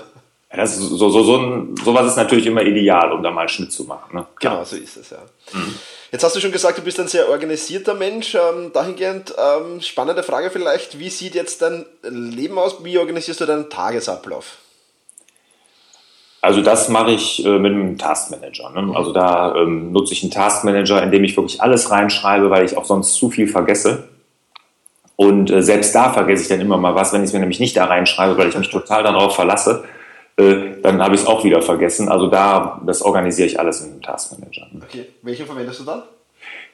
das 0.54 0.76
ist 0.76 0.90
so, 0.90 1.08
so, 1.08 1.22
so 1.22 1.38
ein, 1.38 1.74
sowas 1.82 2.06
ist 2.06 2.16
natürlich 2.16 2.44
immer 2.44 2.60
ideal, 2.60 3.12
um 3.12 3.22
da 3.22 3.30
mal 3.30 3.48
Schnitt 3.48 3.72
zu 3.72 3.84
machen. 3.84 4.16
Ne? 4.16 4.26
Genau, 4.38 4.62
so 4.62 4.76
ist 4.76 4.98
es, 4.98 5.08
ja. 5.08 5.18
Mhm. 5.54 5.74
Jetzt 6.12 6.22
hast 6.22 6.36
du 6.36 6.40
schon 6.40 6.52
gesagt, 6.52 6.76
du 6.76 6.82
bist 6.82 7.00
ein 7.00 7.08
sehr 7.08 7.30
organisierter 7.30 7.94
Mensch. 7.94 8.34
Ähm, 8.34 8.74
dahingehend, 8.74 9.34
ähm, 9.38 9.80
spannende 9.80 10.22
Frage 10.22 10.50
vielleicht, 10.50 10.98
wie 10.98 11.08
sieht 11.08 11.34
jetzt 11.34 11.62
dein 11.62 11.86
Leben 12.02 12.58
aus? 12.58 12.84
Wie 12.84 12.98
organisierst 12.98 13.40
du 13.40 13.46
deinen 13.46 13.70
Tagesablauf? 13.70 14.58
Also 16.46 16.62
das 16.62 16.88
mache 16.88 17.10
ich 17.10 17.44
äh, 17.44 17.58
mit 17.58 17.72
einem 17.72 17.98
Taskmanager. 17.98 18.70
Ne? 18.70 18.96
Also 18.96 19.12
da 19.12 19.56
ähm, 19.56 19.90
nutze 19.90 20.12
ich 20.12 20.22
einen 20.22 20.30
Taskmanager, 20.30 21.02
in 21.02 21.10
dem 21.10 21.24
ich 21.24 21.36
wirklich 21.36 21.60
alles 21.60 21.90
reinschreibe, 21.90 22.50
weil 22.50 22.64
ich 22.64 22.76
auch 22.76 22.84
sonst 22.84 23.14
zu 23.14 23.30
viel 23.30 23.48
vergesse. 23.48 24.04
Und 25.16 25.50
äh, 25.50 25.60
selbst 25.60 25.92
da 25.92 26.12
vergesse 26.12 26.44
ich 26.44 26.48
dann 26.48 26.60
immer 26.60 26.76
mal 26.76 26.94
was, 26.94 27.12
wenn 27.12 27.22
ich 27.22 27.30
es 27.30 27.32
mir 27.32 27.40
nämlich 27.40 27.58
nicht 27.58 27.76
da 27.76 27.86
reinschreibe, 27.86 28.38
weil 28.38 28.48
ich 28.48 28.56
mich 28.56 28.70
total 28.70 29.02
darauf 29.02 29.34
verlasse, 29.34 29.82
äh, 30.36 30.80
dann 30.84 31.02
habe 31.02 31.16
ich 31.16 31.22
es 31.22 31.26
auch 31.26 31.42
wieder 31.42 31.62
vergessen. 31.62 32.08
Also 32.08 32.28
da, 32.28 32.80
das 32.86 33.02
organisiere 33.02 33.48
ich 33.48 33.58
alles 33.58 33.80
in 33.80 33.90
einem 33.90 34.02
Taskmanager. 34.02 34.68
Okay, 34.84 35.06
welche 35.22 35.46
verwendest 35.46 35.80
du 35.80 35.84
dann? 35.84 36.04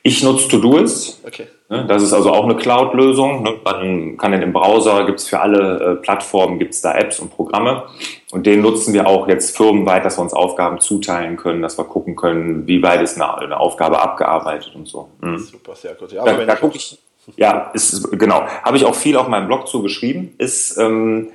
Ich 0.05 0.23
nutze 0.23 0.49
Todoist. 0.49 1.21
Okay. 1.25 1.47
Ne, 1.69 1.87
das 1.87 2.03
ist 2.03 2.13
also 2.13 2.33
auch 2.33 2.45
eine 2.45 2.57
Cloud-Lösung. 2.57 3.43
Ne, 3.43 3.55
man 3.65 4.17
kann 4.17 4.33
den 4.33 4.43
im 4.43 4.53
Browser, 4.53 5.07
gibt 5.07 5.21
es 5.21 5.29
für 5.29 5.41
alle 5.41 5.79
äh, 5.79 6.03
Plattformen, 6.03 6.59
gibt 6.59 6.75
es 6.75 6.81
da 6.81 6.95
Apps 6.95 7.21
und 7.21 7.31
Programme. 7.31 7.85
Und 8.33 8.47
den 8.47 8.63
nutzen 8.63 8.93
wir 8.95 9.07
auch 9.07 9.29
jetzt 9.29 9.57
firmenweit, 9.57 10.05
dass 10.05 10.19
wir 10.19 10.23
uns 10.23 10.33
Aufgaben 10.33 10.81
zuteilen 10.81 11.37
können, 11.37 11.63
dass 11.63 11.79
wir 11.79 11.85
gucken 11.85 12.17
können, 12.17 12.67
wie 12.67 12.83
weit 12.83 13.01
ist 13.01 13.21
eine, 13.21 13.39
eine 13.39 13.61
Aufgabe 13.61 14.03
abgearbeitet 14.03 14.75
und 14.75 14.89
so. 14.89 15.09
Mhm. 15.21 15.39
Super, 15.39 15.77
sehr 15.77 15.95
gut. 15.95 16.13
Ja, 16.13 16.25
da, 16.25 16.45
da 16.45 16.57
gucke 16.57 16.77
ich, 16.77 16.99
ja, 17.37 17.71
ist, 17.73 18.11
genau. 18.19 18.43
Habe 18.63 18.77
ich 18.77 18.85
auch 18.85 18.97
viel 18.97 19.17
auf 19.17 19.29
meinem 19.29 19.47
Blog 19.47 19.69
zu 19.69 19.83
geschrieben. 19.83 20.35
Ist 20.39 20.77
ähm, 20.79 21.29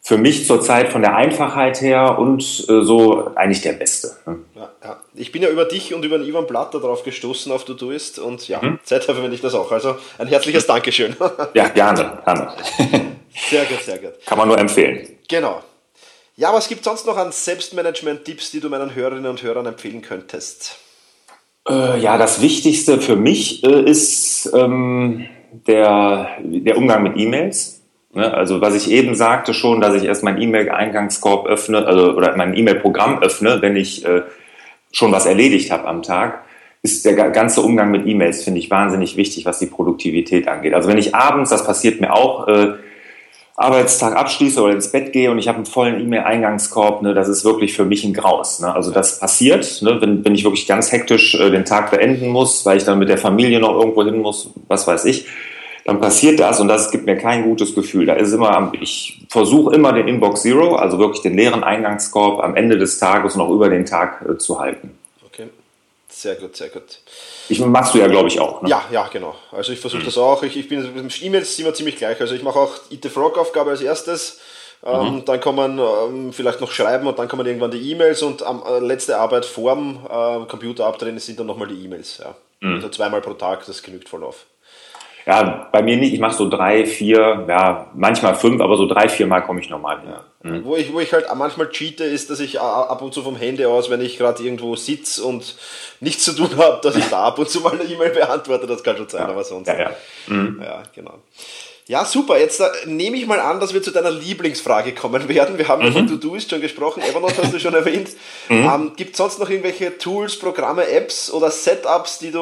für 0.00 0.16
mich 0.16 0.46
zurzeit 0.46 0.88
von 0.88 1.02
der 1.02 1.16
Einfachheit 1.16 1.80
her 1.82 2.18
und 2.18 2.42
äh, 2.68 2.82
so 2.82 3.30
eigentlich 3.34 3.60
der 3.60 3.72
Beste. 3.72 4.16
Ne? 4.24 4.38
Ich 5.16 5.32
bin 5.32 5.42
ja 5.42 5.48
über 5.48 5.64
dich 5.64 5.94
und 5.94 6.04
über 6.04 6.18
den 6.18 6.26
Ivan 6.26 6.46
Blatter 6.46 6.80
darauf 6.80 7.02
gestoßen 7.02 7.50
auf 7.52 7.64
Todoist 7.64 8.18
und 8.18 8.48
ja, 8.48 8.60
mhm. 8.62 8.78
seither 8.84 9.14
verwende 9.14 9.34
ich 9.34 9.40
das 9.40 9.54
auch. 9.54 9.72
Also 9.72 9.96
ein 10.18 10.26
herzliches 10.26 10.66
Dankeschön. 10.66 11.16
Ja, 11.54 11.68
gerne, 11.68 12.18
gerne. 12.24 12.52
Sehr 13.50 13.66
gut, 13.66 13.82
sehr 13.82 13.98
gut. 13.98 14.12
Kann 14.24 14.38
man 14.38 14.48
nur 14.48 14.58
empfehlen. 14.58 15.08
Genau. 15.28 15.62
Ja, 16.36 16.54
was 16.54 16.68
gibt 16.68 16.80
es 16.80 16.84
sonst 16.86 17.06
noch 17.06 17.18
an 17.18 17.32
Selbstmanagement-Tipps, 17.32 18.50
die 18.50 18.60
du 18.60 18.70
meinen 18.70 18.94
Hörerinnen 18.94 19.30
und 19.30 19.42
Hörern 19.42 19.66
empfehlen 19.66 20.00
könntest? 20.00 20.78
Äh, 21.68 22.00
ja, 22.00 22.16
das 22.16 22.40
Wichtigste 22.40 22.98
für 22.98 23.14
mich 23.14 23.62
äh, 23.62 23.82
ist 23.82 24.50
ähm, 24.54 25.28
der, 25.66 26.30
der 26.40 26.78
Umgang 26.78 27.02
mit 27.02 27.18
E-Mails 27.18 27.76
Ne? 28.16 28.32
Also 28.32 28.62
was 28.62 28.74
ich 28.74 28.90
eben 28.90 29.14
sagte 29.14 29.52
schon, 29.52 29.82
dass 29.82 29.94
ich 29.94 30.04
erst 30.04 30.24
mein 30.24 30.40
E-Mail-Eingangskorb 30.40 31.46
öffne 31.46 31.86
also, 31.86 32.14
oder 32.14 32.34
mein 32.34 32.56
E-Mail-Programm 32.56 33.22
öffne, 33.22 33.60
wenn 33.60 33.76
ich 33.76 34.06
äh, 34.06 34.22
schon 34.96 35.12
was 35.12 35.26
erledigt 35.26 35.70
habe 35.70 35.86
am 35.86 36.02
Tag, 36.02 36.42
ist 36.82 37.04
der 37.04 37.14
ganze 37.14 37.60
Umgang 37.60 37.90
mit 37.90 38.06
E-Mails, 38.06 38.44
finde 38.44 38.60
ich, 38.60 38.70
wahnsinnig 38.70 39.18
wichtig, 39.18 39.44
was 39.44 39.58
die 39.58 39.66
Produktivität 39.66 40.48
angeht. 40.48 40.72
Also 40.72 40.88
wenn 40.88 40.96
ich 40.96 41.14
abends, 41.14 41.50
das 41.50 41.66
passiert 41.66 42.00
mir 42.00 42.14
auch, 42.14 42.48
äh, 42.48 42.72
Arbeitstag 43.56 44.16
abschließe 44.16 44.62
oder 44.62 44.72
ins 44.72 44.92
Bett 44.92 45.12
gehe 45.12 45.30
und 45.30 45.38
ich 45.38 45.48
habe 45.48 45.56
einen 45.56 45.66
vollen 45.66 46.00
E-Mail-Eingangskorb, 46.00 47.02
ne, 47.02 47.12
das 47.12 47.28
ist 47.28 47.44
wirklich 47.44 47.74
für 47.74 47.84
mich 47.84 48.04
ein 48.04 48.14
Graus. 48.14 48.60
Ne? 48.60 48.74
Also 48.74 48.90
das 48.90 49.18
passiert, 49.18 49.82
ne, 49.82 50.00
wenn, 50.00 50.24
wenn 50.24 50.34
ich 50.34 50.44
wirklich 50.44 50.66
ganz 50.66 50.90
hektisch 50.92 51.34
äh, 51.34 51.50
den 51.50 51.66
Tag 51.66 51.90
beenden 51.90 52.28
muss, 52.28 52.64
weil 52.64 52.78
ich 52.78 52.84
dann 52.84 52.98
mit 52.98 53.10
der 53.10 53.18
Familie 53.18 53.60
noch 53.60 53.74
irgendwo 53.78 54.02
hin 54.02 54.18
muss, 54.18 54.50
was 54.66 54.86
weiß 54.86 55.04
ich 55.04 55.26
dann 55.86 56.00
passiert 56.00 56.40
das 56.40 56.58
und 56.58 56.66
das 56.66 56.90
gibt 56.90 57.06
mir 57.06 57.16
kein 57.16 57.44
gutes 57.44 57.72
Gefühl. 57.74 58.06
Da 58.06 58.14
ist 58.14 58.32
immer, 58.32 58.72
ich 58.80 59.24
versuche 59.28 59.72
immer 59.72 59.92
den 59.92 60.08
Inbox 60.08 60.42
Zero, 60.42 60.74
also 60.74 60.98
wirklich 60.98 61.22
den 61.22 61.36
leeren 61.36 61.62
Eingangskorb 61.62 62.42
am 62.42 62.56
Ende 62.56 62.76
des 62.76 62.98
Tages 62.98 63.36
noch 63.36 63.48
über 63.50 63.68
den 63.68 63.86
Tag 63.86 64.24
äh, 64.28 64.36
zu 64.36 64.58
halten. 64.58 64.98
Okay. 65.24 65.46
Sehr 66.08 66.34
gut, 66.34 66.56
sehr 66.56 66.70
gut. 66.70 67.00
Ich 67.48 67.60
machst 67.60 67.94
du 67.94 67.98
ja, 67.98 68.08
glaube 68.08 68.26
ich, 68.26 68.40
auch. 68.40 68.62
Ne? 68.62 68.68
Ja, 68.68 68.84
ja, 68.90 69.08
genau. 69.12 69.36
Also 69.52 69.70
ich 69.70 69.78
versuche 69.78 70.02
mhm. 70.02 70.06
das 70.06 70.18
auch. 70.18 70.42
Ich, 70.42 70.56
ich 70.56 70.68
bin 70.68 70.92
mit 70.92 71.22
E-Mails 71.22 71.56
immer 71.60 71.72
ziemlich 71.72 71.94
gleich. 71.94 72.20
Also 72.20 72.34
ich 72.34 72.42
mache 72.42 72.58
auch 72.58 72.74
IT 72.90 73.06
Frog 73.06 73.38
Aufgabe 73.38 73.70
als 73.70 73.80
erstes. 73.80 74.40
Ähm, 74.84 75.14
mhm. 75.14 75.24
Dann 75.24 75.40
kann 75.40 75.54
man 75.54 75.78
ähm, 75.78 76.32
vielleicht 76.32 76.60
noch 76.60 76.72
schreiben 76.72 77.06
und 77.06 77.16
dann 77.20 77.28
kommen 77.28 77.46
irgendwann 77.46 77.70
die 77.70 77.92
E-Mails 77.92 78.22
und 78.22 78.42
am 78.42 78.64
äh, 78.68 78.80
letzte 78.80 79.18
Arbeit 79.18 79.44
vorm 79.44 80.00
äh, 80.04 80.46
Computer 80.46 80.86
abdrehen 80.86 81.18
sind 81.20 81.38
dann 81.38 81.46
nochmal 81.46 81.68
die 81.68 81.84
E-Mails. 81.84 82.18
Ja. 82.18 82.34
Mhm. 82.58 82.74
Also 82.74 82.88
zweimal 82.88 83.20
pro 83.20 83.34
Tag, 83.34 83.64
das 83.66 83.84
genügt 83.84 84.08
voll 84.08 84.24
auf. 84.24 84.46
Ja, 85.26 85.68
bei 85.72 85.82
mir 85.82 85.96
nicht. 85.96 86.14
Ich 86.14 86.20
mache 86.20 86.36
so 86.36 86.48
drei, 86.48 86.86
vier, 86.86 87.44
ja, 87.48 87.90
manchmal 87.94 88.36
fünf, 88.36 88.60
aber 88.60 88.76
so 88.76 88.86
drei, 88.86 89.08
vier 89.08 89.26
Mal 89.26 89.40
komme 89.40 89.60
ich 89.60 89.68
normal 89.68 90.00
hin. 90.00 90.10
Ja. 90.10 90.50
Mhm. 90.50 90.64
Wo, 90.64 90.76
ich, 90.76 90.92
wo 90.92 91.00
ich 91.00 91.12
halt 91.12 91.26
manchmal 91.34 91.68
cheate, 91.70 92.04
ist, 92.04 92.30
dass 92.30 92.38
ich 92.38 92.60
ab 92.60 93.02
und 93.02 93.12
zu 93.12 93.22
vom 93.22 93.34
Handy 93.34 93.64
aus, 93.64 93.90
wenn 93.90 94.00
ich 94.00 94.18
gerade 94.18 94.40
irgendwo 94.44 94.76
sitze 94.76 95.24
und 95.24 95.56
nichts 95.98 96.24
zu 96.24 96.32
tun 96.32 96.56
habe, 96.56 96.78
dass 96.80 96.94
ich 96.94 97.08
da 97.08 97.24
ab 97.24 97.40
und 97.40 97.50
zu 97.50 97.60
mal 97.60 97.72
eine 97.72 97.82
E-Mail 97.82 98.10
beantworte. 98.10 98.68
Das 98.68 98.84
kann 98.84 98.96
schon 98.96 99.08
sein, 99.08 99.22
ja. 99.22 99.28
aber 99.28 99.42
sonst. 99.42 99.66
Ja, 99.66 99.76
ja. 99.76 99.90
Mhm. 100.28 100.62
ja 100.62 100.84
genau. 100.94 101.14
Ja, 101.88 102.04
super. 102.04 102.38
Jetzt 102.38 102.60
äh, 102.60 102.66
nehme 102.86 103.16
ich 103.16 103.26
mal 103.26 103.38
an, 103.38 103.60
dass 103.60 103.72
wir 103.72 103.80
zu 103.80 103.92
deiner 103.92 104.10
Lieblingsfrage 104.10 104.92
kommen 104.92 105.28
werden. 105.28 105.56
Wir 105.56 105.68
haben 105.68 105.86
mhm. 105.86 105.92
von 105.92 106.06
To-Doist 106.08 106.50
schon 106.50 106.60
gesprochen, 106.60 107.00
Evernote 107.00 107.40
hast 107.40 107.52
du 107.52 107.60
schon 107.60 107.74
erwähnt. 107.74 108.10
Mhm. 108.48 108.64
Ähm, 108.64 108.92
Gibt 108.94 109.12
es 109.12 109.16
sonst 109.16 109.40
noch 109.40 109.50
irgendwelche 109.50 109.98
Tools, 109.98 110.38
Programme, 110.38 110.88
Apps 110.88 111.32
oder 111.32 111.50
Setups, 111.50 112.20
die 112.20 112.30
du 112.30 112.40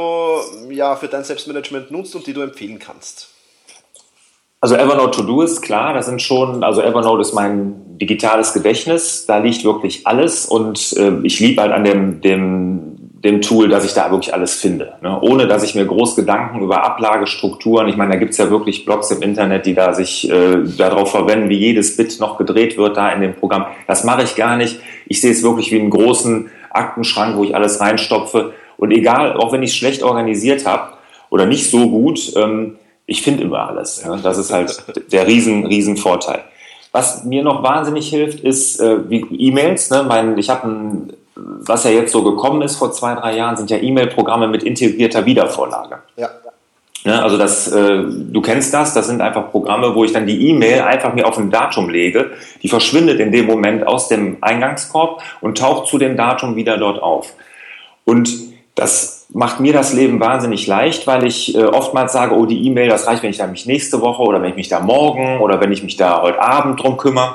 ja, 0.68 0.96
für 0.96 1.08
dein 1.08 1.24
Selbstmanagement 1.24 1.90
nutzt 1.90 2.14
und 2.14 2.26
die 2.26 2.34
du 2.34 2.42
empfehlen 2.42 2.78
kannst? 2.78 3.30
Also 4.60 4.76
Evernote 4.76 5.18
To-Do 5.18 5.40
ist 5.40 5.62
klar, 5.62 5.94
das 5.94 6.04
sind 6.04 6.20
schon, 6.20 6.62
also 6.62 6.82
Evernote 6.82 7.22
ist 7.22 7.32
mein 7.32 7.98
digitales 7.98 8.52
Gedächtnis, 8.52 9.24
da 9.24 9.38
liegt 9.38 9.64
wirklich 9.64 10.06
alles 10.06 10.44
und 10.44 10.92
äh, 10.98 11.20
ich 11.22 11.40
liebe 11.40 11.62
halt 11.62 11.72
an 11.72 11.84
dem, 11.84 12.20
dem 12.20 12.93
dem 13.25 13.40
Tool, 13.40 13.69
dass 13.69 13.87
ich 13.87 13.95
da 13.95 14.11
wirklich 14.11 14.35
alles 14.35 14.54
finde. 14.54 14.93
Ne? 15.00 15.19
Ohne 15.23 15.47
dass 15.47 15.62
ich 15.62 15.75
mir 15.75 15.87
groß 15.87 16.14
Gedanken 16.14 16.61
über 16.61 16.85
Ablagestrukturen, 16.85 17.88
ich 17.88 17.97
meine, 17.97 18.12
da 18.12 18.19
gibt's 18.19 18.37
ja 18.37 18.50
wirklich 18.50 18.85
Blogs 18.85 19.11
im 19.11 19.23
Internet, 19.23 19.64
die 19.64 19.75
da 19.75 19.95
sich 19.95 20.31
äh, 20.31 20.59
darauf 20.76 21.11
verwenden, 21.11 21.49
wie 21.49 21.57
jedes 21.57 21.97
Bit 21.97 22.21
noch 22.21 22.37
gedreht 22.37 22.76
wird 22.76 22.99
da 22.99 23.09
in 23.11 23.23
dem 23.23 23.35
Programm. 23.35 23.64
Das 23.87 24.04
mache 24.04 24.23
ich 24.23 24.37
gar 24.37 24.59
nicht. 24.59 24.78
Ich 25.07 25.23
sehe 25.23 25.33
es 25.33 25.43
wirklich 25.43 25.73
wie 25.73 25.81
einen 25.81 25.88
großen 25.88 26.50
Aktenschrank, 26.71 27.37
wo 27.37 27.45
ich 27.45 27.57
alles 27.57 27.81
reinstopfe. 27.81 28.52
Und 28.76 28.90
egal, 28.90 29.38
auch 29.38 29.52
wenn 29.52 29.62
ich 29.62 29.71
es 29.71 29.76
schlecht 29.76 30.02
organisiert 30.02 30.66
habe 30.66 30.93
oder 31.31 31.47
nicht 31.47 31.71
so 31.71 31.88
gut, 31.88 32.35
ähm, 32.37 32.76
ich 33.07 33.23
finde 33.23 33.45
immer 33.45 33.69
alles. 33.69 34.04
Ne? 34.04 34.21
Das 34.23 34.37
ist 34.37 34.52
halt 34.52 34.85
der 35.12 35.26
riesen, 35.26 35.64
riesen 35.64 35.97
Vorteil. 35.97 36.45
Was 36.93 37.25
mir 37.25 37.43
noch 37.43 37.62
wahnsinnig 37.62 38.09
hilft, 38.09 38.40
ist 38.40 38.81
äh, 38.81 39.09
wie 39.09 39.25
E-Mails. 39.38 39.88
Ne? 39.90 40.35
Ich 40.37 40.50
habe 40.50 40.69
ein 40.69 41.12
was 41.37 41.85
ja 41.85 41.91
jetzt 41.91 42.12
so 42.12 42.23
gekommen 42.23 42.62
ist 42.62 42.76
vor 42.76 42.93
zwei, 42.93 43.14
drei 43.14 43.37
Jahren, 43.37 43.57
sind 43.57 43.71
ja 43.71 43.79
E-Mail-Programme 43.79 44.49
mit 44.49 44.62
integrierter 44.62 45.26
Wiedervorlage. 45.26 45.99
Ja. 46.17 46.31
Ne, 47.07 47.23
also 47.23 47.37
das, 47.37 47.71
äh, 47.71 48.03
du 48.07 48.41
kennst 48.41 48.73
das, 48.73 48.95
das 48.95 49.07
sind 49.07 49.21
einfach 49.21 49.50
Programme, 49.50 49.95
wo 49.95 50.05
ich 50.05 50.12
dann 50.12 50.26
die 50.26 50.49
E-Mail 50.49 50.81
einfach 50.81 51.12
mir 51.12 51.29
auf 51.29 51.37
ein 51.37 51.50
Datum 51.50 51.91
lege, 51.91 52.31
die 52.62 52.69
verschwindet 52.69 53.21
in 53.21 53.31
dem 53.31 53.45
Moment 53.45 53.87
aus 53.87 54.09
dem 54.09 54.38
Eingangskorb 54.41 55.23
und 55.43 55.59
taucht 55.59 55.88
zu 55.88 55.99
dem 55.99 56.17
Datum 56.17 56.57
wieder 56.57 56.79
dort 56.79 57.03
auf. 57.03 57.35
Und 58.07 58.31
das 58.75 59.26
macht 59.33 59.61
mir 59.61 59.75
das 59.75 59.93
Leben 59.93 60.19
wahnsinnig 60.19 60.67
leicht, 60.67 61.07
weil 61.07 61.26
ich 61.26 61.55
äh, 61.55 61.64
oftmals 61.64 62.14
sage, 62.14 62.35
oh, 62.35 62.47
die 62.47 62.67
E-Mail, 62.67 62.88
das 62.88 63.07
reicht, 63.07 63.23
wenn 63.23 63.31
ich 63.31 63.38
da 63.38 63.47
mich 63.47 63.67
nächste 63.67 64.00
Woche 64.00 64.23
oder 64.23 64.41
wenn 64.41 64.50
ich 64.50 64.57
mich 64.57 64.69
da 64.69 64.81
morgen 64.81 65.41
oder 65.41 65.61
wenn 65.61 65.73
ich 65.73 65.83
mich 65.83 65.97
da 65.97 66.23
heute 66.23 66.41
Abend 66.41 66.83
drum 66.83 66.97
kümmere. 66.97 67.35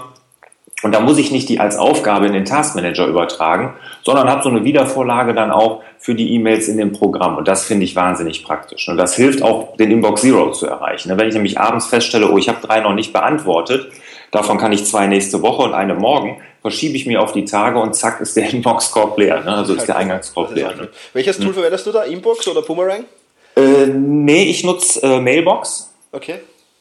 Und 0.82 0.94
da 0.94 1.02
muss 1.02 1.18
ich 1.18 1.32
nicht 1.32 1.50
die 1.50 1.60
als 1.60 1.78
Aufgabe 1.78 2.28
in 2.28 2.34
den 2.34 2.46
Taskmanager 2.46 3.06
übertragen, 3.08 3.74
sondern 4.04 4.30
habe 4.30 4.44
so 4.44 4.50
eine 4.50 4.64
Wiedervorlage 4.64 5.34
dann 5.34 5.52
auch 5.52 5.82
für 5.98 6.16
die 6.16 6.34
E-Mails 6.36 6.68
in 6.70 6.78
dem 6.78 6.94
Programm. 6.94 7.38
Und 7.38 7.48
das 7.48 7.66
finde 7.66 7.84
ich 7.84 7.96
wahnsinnig 7.96 8.44
praktisch. 8.44 8.88
Und 8.88 8.98
das 8.98 9.16
hilft 9.16 9.42
auch, 9.42 9.76
den 9.76 9.92
Inbox 9.92 10.22
Zero 10.22 10.52
zu 10.52 10.68
erreichen. 10.68 11.12
Wenn 11.18 11.28
ich 11.28 11.34
nämlich 11.34 11.60
abends 11.60 11.88
feststelle, 11.88 12.32
oh, 12.32 12.38
ich 12.38 12.48
habe 12.48 12.66
drei 12.66 12.80
noch 12.80 12.94
nicht 12.94 13.12
beantwortet, 13.12 13.92
davon 14.32 14.58
kann 14.58 14.72
ich 14.72 14.86
zwei 14.86 15.08
nächste 15.08 15.42
Woche 15.42 15.64
und 15.64 15.74
eine 15.74 15.96
morgen, 15.96 16.42
verschiebe 16.62 16.96
ich 16.96 17.06
mir 17.06 17.22
auf 17.22 17.34
die 17.34 17.46
Tage 17.46 17.80
und 17.80 17.94
zack 17.96 18.22
ist 18.22 18.38
der 18.38 18.50
Inbox-Korb 18.54 19.18
leer. 19.18 19.44
Ne? 19.44 19.54
Also 19.54 19.74
ist 19.74 19.88
der 19.88 19.98
Eingangskorb 19.98 20.56
leer. 20.56 20.76
Ne? 20.76 20.88
Welches 21.14 21.38
Tool 21.38 21.48
hm. 21.48 21.54
verwendest 21.56 21.86
du 21.88 21.92
da? 21.92 22.04
Inbox 22.04 22.48
oder 22.48 22.62
Boomerang? 22.62 23.04
Äh, 23.56 23.88
nee, 23.88 24.44
ich 24.44 24.64
nutze 24.64 25.02
äh, 25.06 25.20
Mailbox. 25.20 25.94
Okay. 26.12 26.36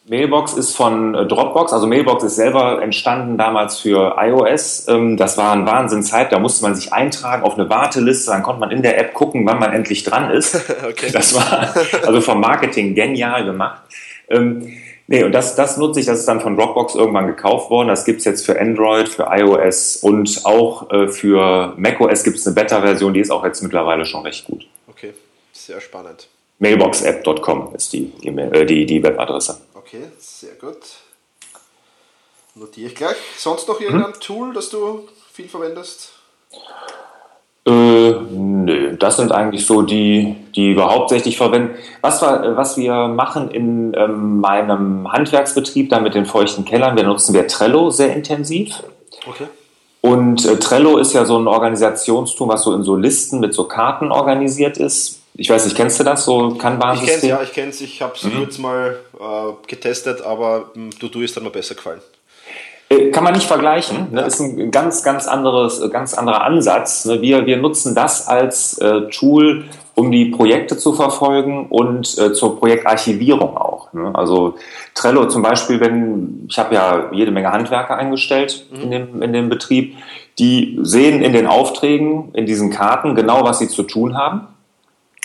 Mailbox 0.09 0.55
ist 0.55 0.75
von 0.75 1.15
äh, 1.15 1.27
Dropbox, 1.27 1.73
also 1.73 1.87
Mailbox 1.87 2.25
ist 2.25 2.37
selber 2.37 2.83
entstanden 2.83 3.37
damals 3.37 3.79
für 3.79 4.17
iOS. 4.19 4.87
Ähm, 4.89 5.17
das 5.17 5.37
war 5.37 5.53
ein 5.53 5.67
Wahnsinnshype, 5.67 6.31
da 6.31 6.39
musste 6.39 6.63
man 6.63 6.75
sich 6.75 6.93
eintragen 6.93 7.43
auf 7.43 7.55
eine 7.55 7.69
Warteliste, 7.69 8.31
dann 8.31 8.43
konnte 8.43 8.61
man 8.61 8.71
in 8.71 8.83
der 8.83 8.99
App 8.99 9.15
gucken, 9.15 9.47
wann 9.47 9.59
man 9.59 9.73
endlich 9.73 10.05
dran 10.05 10.31
ist. 10.31 10.55
okay. 10.89 11.11
Das 11.13 11.35
war 11.35 11.75
also 12.07 12.21
vom 12.21 12.41
Marketing 12.41 12.95
genial 12.95 13.45
gemacht. 13.45 13.83
Ähm, 14.29 14.73
nee, 15.07 15.25
und 15.25 15.33
das, 15.33 15.55
das 15.57 15.77
nutze 15.77 16.01
ich, 16.01 16.07
das 16.07 16.21
ist 16.21 16.29
dann 16.29 16.41
von 16.41 16.57
Dropbox 16.57 16.95
irgendwann 16.95 17.27
gekauft 17.27 17.71
worden. 17.71 17.89
Das 17.89 18.05
gibt's 18.05 18.25
jetzt 18.25 18.47
für 18.47 18.59
Android, 18.59 19.09
für 19.09 19.29
iOS 19.31 19.97
und 19.97 20.41
auch 20.45 20.91
äh, 20.91 21.09
für 21.09 21.75
macOS 21.77 22.25
gibt 22.25 22.39
es 22.39 22.47
eine 22.47 22.55
Beta-Version, 22.55 23.13
die 23.13 23.21
ist 23.21 23.31
auch 23.31 23.45
jetzt 23.45 23.63
mittlerweile 23.63 24.07
schon 24.07 24.23
recht 24.23 24.47
gut. 24.47 24.67
Okay, 24.89 25.13
sehr 25.53 25.81
spannend. 25.81 26.29
Mailboxapp.com 26.61 27.75
ist 27.75 27.93
die, 27.93 28.13
die, 28.23 28.29
äh, 28.29 28.65
die, 28.67 28.85
die 28.85 29.03
Webadresse. 29.03 29.61
Okay, 29.89 30.09
sehr 30.19 30.55
gut. 30.57 30.77
Notiere 32.55 32.89
ich 32.89 32.95
gleich. 32.95 33.17
Sonst 33.39 33.67
noch 33.69 33.81
irgendein 33.81 34.13
hm? 34.13 34.21
Tool, 34.21 34.53
das 34.53 34.69
du 34.69 35.09
viel 35.33 35.49
verwendest? 35.49 36.11
Äh, 37.65 37.71
nö, 37.71 38.97
das 38.99 39.17
sind 39.17 39.33
eigentlich 39.33 39.65
so 39.65 39.81
die, 39.81 40.37
die 40.55 40.77
wir 40.77 40.91
hauptsächlich 40.91 41.39
verwenden. 41.39 41.77
Was 42.03 42.21
wir, 42.21 42.55
was 42.55 42.77
wir 42.77 43.09
machen 43.09 43.51
in 43.51 43.95
ähm, 43.97 44.41
meinem 44.41 45.11
Handwerksbetrieb, 45.11 45.89
da 45.89 46.01
mit 46.01 46.15
den 46.15 46.27
feuchten 46.27 46.67
Kellern, 46.67 46.95
wir 46.95 47.05
nutzen 47.05 47.33
wir 47.33 47.47
Trello 47.47 47.89
sehr 47.89 48.15
intensiv. 48.15 48.83
Okay. 49.27 49.47
Und 50.03 50.45
äh, 50.45 50.59
Trello 50.59 50.99
ist 50.99 51.15
ja 51.15 51.25
so 51.25 51.39
ein 51.39 51.47
Organisationstool, 51.47 52.49
was 52.49 52.63
so 52.63 52.75
in 52.75 52.83
so 52.83 52.95
Listen 52.95 53.41
mit 53.41 53.55
so 53.55 53.65
Karten 53.65 54.13
organisiert 54.13 54.77
ist. 54.77 55.18
Ich 55.41 55.49
weiß 55.49 55.67
nicht, 55.67 55.77
kennst 55.77 56.01
du 56.01 56.05
das, 56.05 56.25
so 56.25 56.57
Kanban-System? 56.57 57.07
Ich 57.07 57.21
kenn's, 57.21 57.23
ja, 57.23 57.43
ich 57.43 57.53
kenne 57.53 57.69
es. 57.71 57.81
Ich 57.81 58.03
habe 58.03 58.15
es 58.17 58.25
mhm. 58.25 58.39
kurz 58.39 58.59
mal 58.59 58.97
äh, 59.21 59.69
getestet, 59.69 60.21
aber 60.21 60.73
hm, 60.75 60.91
ist 61.23 61.37
dann 61.37 61.45
mir 61.45 61.51
besser 61.51 61.77
gefallen. 61.77 62.01
Äh, 62.89 63.13
kann 63.13 63.23
man 63.23 63.35
nicht 63.35 63.47
vergleichen. 63.47 64.09
Ne? 64.11 64.23
Ist 64.23 64.41
ein 64.41 64.73
ganz, 64.73 65.05
ganz 65.05 65.29
anderes, 65.29 65.81
äh, 65.81 65.91
ganz 65.91 66.15
anderer 66.15 66.43
Ansatz. 66.43 67.05
Ne? 67.05 67.23
Wir, 67.23 67.47
wir 67.47 67.57
nutzen 67.57 67.95
das 67.95 68.27
als 68.27 68.79
äh, 68.79 69.03
Tool, 69.11 69.67
um 69.95 70.11
die 70.11 70.25
Projekte 70.25 70.77
zu 70.77 70.93
verfolgen 70.93 71.67
und 71.69 72.19
äh, 72.19 72.33
zur 72.33 72.59
Projektarchivierung 72.59 73.57
auch. 73.57 73.93
Ne? 73.93 74.11
Also 74.15 74.57
Trello 74.97 75.29
zum 75.29 75.43
Beispiel, 75.43 75.79
wenn 75.79 76.47
ich 76.49 76.59
habe 76.59 76.75
ja 76.75 77.11
jede 77.13 77.31
Menge 77.31 77.53
Handwerker 77.53 77.97
eingestellt 77.97 78.67
mhm. 78.73 78.81
in, 78.81 78.91
dem, 78.91 79.23
in 79.23 79.33
dem 79.33 79.49
Betrieb, 79.49 79.95
die 80.41 80.81
sehen 80.83 81.23
in 81.23 81.33
den 81.33 81.47
Aufträgen, 81.47 82.35
in 82.35 82.45
diesen 82.45 82.71
Karten 82.71 83.15
genau, 83.15 83.45
was 83.45 83.61
sie 83.61 83.69
zu 83.69 83.85
tun 83.85 84.19
haben 84.19 84.49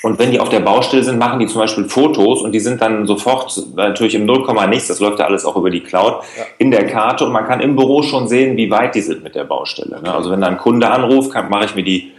und 0.03 0.19
wenn 0.19 0.31
die 0.31 0.41
auf 0.41 0.50
der 0.50 0.60
Baustelle 0.60 1.01
sind, 1.01 1.17
machen 1.17 1.39
die 1.39 1.48
zum 1.48 1.62
Beispiel 1.62 1.86
Fotos 1.86 2.41
und 2.41 2.51
die 2.51 2.60
sind 2.60 2.81
dann 2.81 3.07
sofort 3.07 3.57
natürlich 3.75 4.15
im 4.15 4.25
0, 4.25 4.45
nichts, 4.67 4.89
das 4.89 5.00
läuft 5.00 5.19
ja 5.19 5.25
alles 5.25 5.45
auch 5.45 5.55
über 5.55 5.69
die 5.69 5.79
Cloud, 5.79 6.22
ja. 6.38 6.43
in 6.57 6.72
der 6.72 6.86
Karte 6.88 7.25
und 7.25 7.31
man 7.31 7.48
kann 7.48 7.62
im 7.62 7.77
Büro 7.77 8.03
schon 8.03 8.27
sehen, 8.27 8.57
wie 8.57 8.69
weit 8.69 8.95
die 8.95 9.01
sind 9.01 9.24
mit 9.24 9.33
der 9.33 9.45
Baustelle. 9.45 10.01
Ne? 10.01 10.13
Also 10.13 10.29
wenn 10.29 10.41
da 10.41 10.48
ein 10.48 10.57
Kunde 10.57 10.89
anruft, 10.89 11.31
kann, 11.31 11.50
mache 11.50 11.65
ich 11.65 11.75
mir 11.75 11.86
die, 11.86 12.12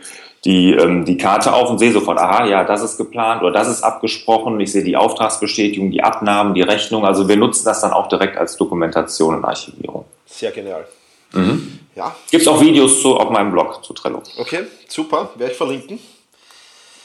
die, 0.47 0.73
ähm, 0.73 1.05
die 1.05 1.19
Karte 1.19 1.53
auf 1.53 1.69
und 1.69 1.79
sehe 1.79 1.93
sofort, 1.93 2.19
aha, 2.19 2.47
ja, 2.47 2.65
das 2.65 2.83
ist 2.83 2.97
geplant 2.97 3.43
oder 3.43 3.53
das 3.53 3.69
ist 3.69 3.83
abgesprochen. 3.83 4.59
Ich 4.61 4.73
sehe 4.73 4.83
die 4.83 4.97
Auftragsbestätigung, 4.97 5.91
die 5.91 6.03
Abnahmen, 6.03 6.55
die 6.55 6.63
Rechnung. 6.63 7.05
Also 7.05 7.29
wir 7.29 7.37
nutzen 7.37 7.67
das 7.67 7.83
dann 7.83 7.93
auch 7.93 8.09
direkt 8.09 8.39
als 8.39 8.57
Dokumentation 8.57 9.35
und 9.35 9.45
Archivierung. 9.45 10.07
Sehr 10.25 10.53
genial. 10.53 10.87
Mhm. 11.33 11.81
Ja. 11.95 12.17
Gibt 12.31 12.41
es 12.41 12.49
auch 12.49 12.63
Videos 12.63 13.03
zu, 13.03 13.15
auf 13.15 13.29
meinem 13.29 13.53
Blog 13.53 13.85
zu 13.85 13.93
Trello. 13.93 14.23
Okay, 14.39 14.61
super. 14.89 15.29
Werde 15.37 15.53
ich 15.53 15.59
verlinken. 15.59 15.99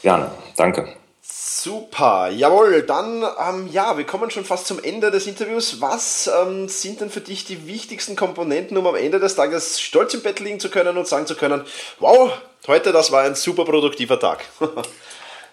Gerne, 0.02 0.30
danke. 0.56 0.88
Super, 1.22 2.30
jawohl, 2.30 2.82
dann, 2.82 3.22
ähm, 3.22 3.68
ja, 3.70 3.98
wir 3.98 4.04
kommen 4.04 4.30
schon 4.30 4.46
fast 4.46 4.66
zum 4.66 4.82
Ende 4.82 5.10
des 5.10 5.26
Interviews. 5.26 5.82
Was 5.82 6.30
ähm, 6.42 6.68
sind 6.68 7.02
denn 7.02 7.10
für 7.10 7.20
dich 7.20 7.44
die 7.44 7.66
wichtigsten 7.66 8.16
Komponenten, 8.16 8.78
um 8.78 8.86
am 8.86 8.94
Ende 8.94 9.20
des 9.20 9.36
Tages 9.36 9.78
stolz 9.78 10.14
im 10.14 10.22
Bett 10.22 10.40
liegen 10.40 10.58
zu 10.58 10.70
können 10.70 10.96
und 10.96 11.06
sagen 11.06 11.26
zu 11.26 11.34
können, 11.34 11.62
wow, 11.98 12.30
heute, 12.66 12.92
das 12.92 13.12
war 13.12 13.24
ein 13.24 13.34
super 13.34 13.66
produktiver 13.66 14.18
Tag? 14.18 14.44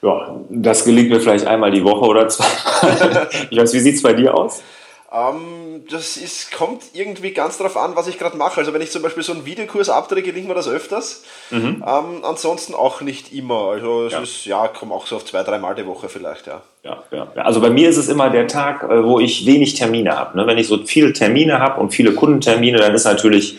ja, 0.01 0.39
das 0.50 0.86
gelingt 0.86 1.10
mir 1.10 1.20
vielleicht 1.20 1.46
einmal 1.46 1.72
die 1.72 1.84
Woche 1.84 2.06
oder 2.06 2.30
zwei. 2.30 2.46
ich 3.50 3.58
weiß, 3.58 3.74
wie 3.74 3.80
sieht 3.82 3.96
es 3.96 4.01
bei 4.01 4.13
dir 4.13 4.34
aus? 4.34 4.62
Ähm, 5.10 5.86
das 5.90 6.18
ist, 6.18 6.52
kommt 6.52 6.84
irgendwie 6.94 7.32
ganz 7.32 7.58
darauf 7.58 7.78
an, 7.78 7.96
was 7.96 8.08
ich 8.08 8.20
gerade 8.20 8.36
mache. 8.36 8.60
Also 8.60 8.74
wenn 8.74 8.82
ich 8.82 8.92
zum 8.92 9.02
Beispiel 9.02 9.24
so 9.24 9.32
einen 9.32 9.46
Videokurs 9.46 9.90
abdrehe, 9.90 10.22
gelingt 10.22 10.48
mir 10.50 10.54
das 10.54 10.68
öfters. 10.68 11.24
Mhm. 11.50 11.84
Ähm, 11.88 12.24
ansonsten 12.24 12.74
auch 12.74 13.02
nicht 13.02 13.34
immer. 13.34 13.70
Also 13.70 14.06
es 14.06 14.14
ja. 14.14 14.20
ist, 14.20 14.46
ja, 14.46 14.68
komme 14.68 14.94
auch 14.94 15.08
so 15.08 15.16
auf 15.16 15.26
zwei, 15.26 15.44
drei 15.44 15.60
Mal 15.60 15.76
die 15.76 15.86
Woche 15.86 16.10
vielleicht, 16.10 16.48
ja. 16.48 16.62
Ja, 16.84 17.04
ja. 17.12 17.28
Also 17.44 17.62
bei 17.62 17.70
mir 17.70 17.90
ist 17.90 17.98
es 17.98 18.10
immer 18.10 18.30
der 18.30 18.48
Tag, 18.48 18.84
äh, 18.84 19.04
wo 19.04 19.20
ich 19.20 19.46
wenig 19.46 19.76
Termine 19.76 20.18
habe. 20.18 20.38
Ne? 20.38 20.46
Wenn 20.46 20.58
ich 20.58 20.68
so 20.68 20.86
viele 20.86 21.14
Termine 21.14 21.60
habe 21.60 21.80
und 21.80 21.92
viele 21.92 22.14
Kundentermine, 22.14 22.78
dann 22.78 22.94
ist 22.94 23.06
natürlich 23.06 23.58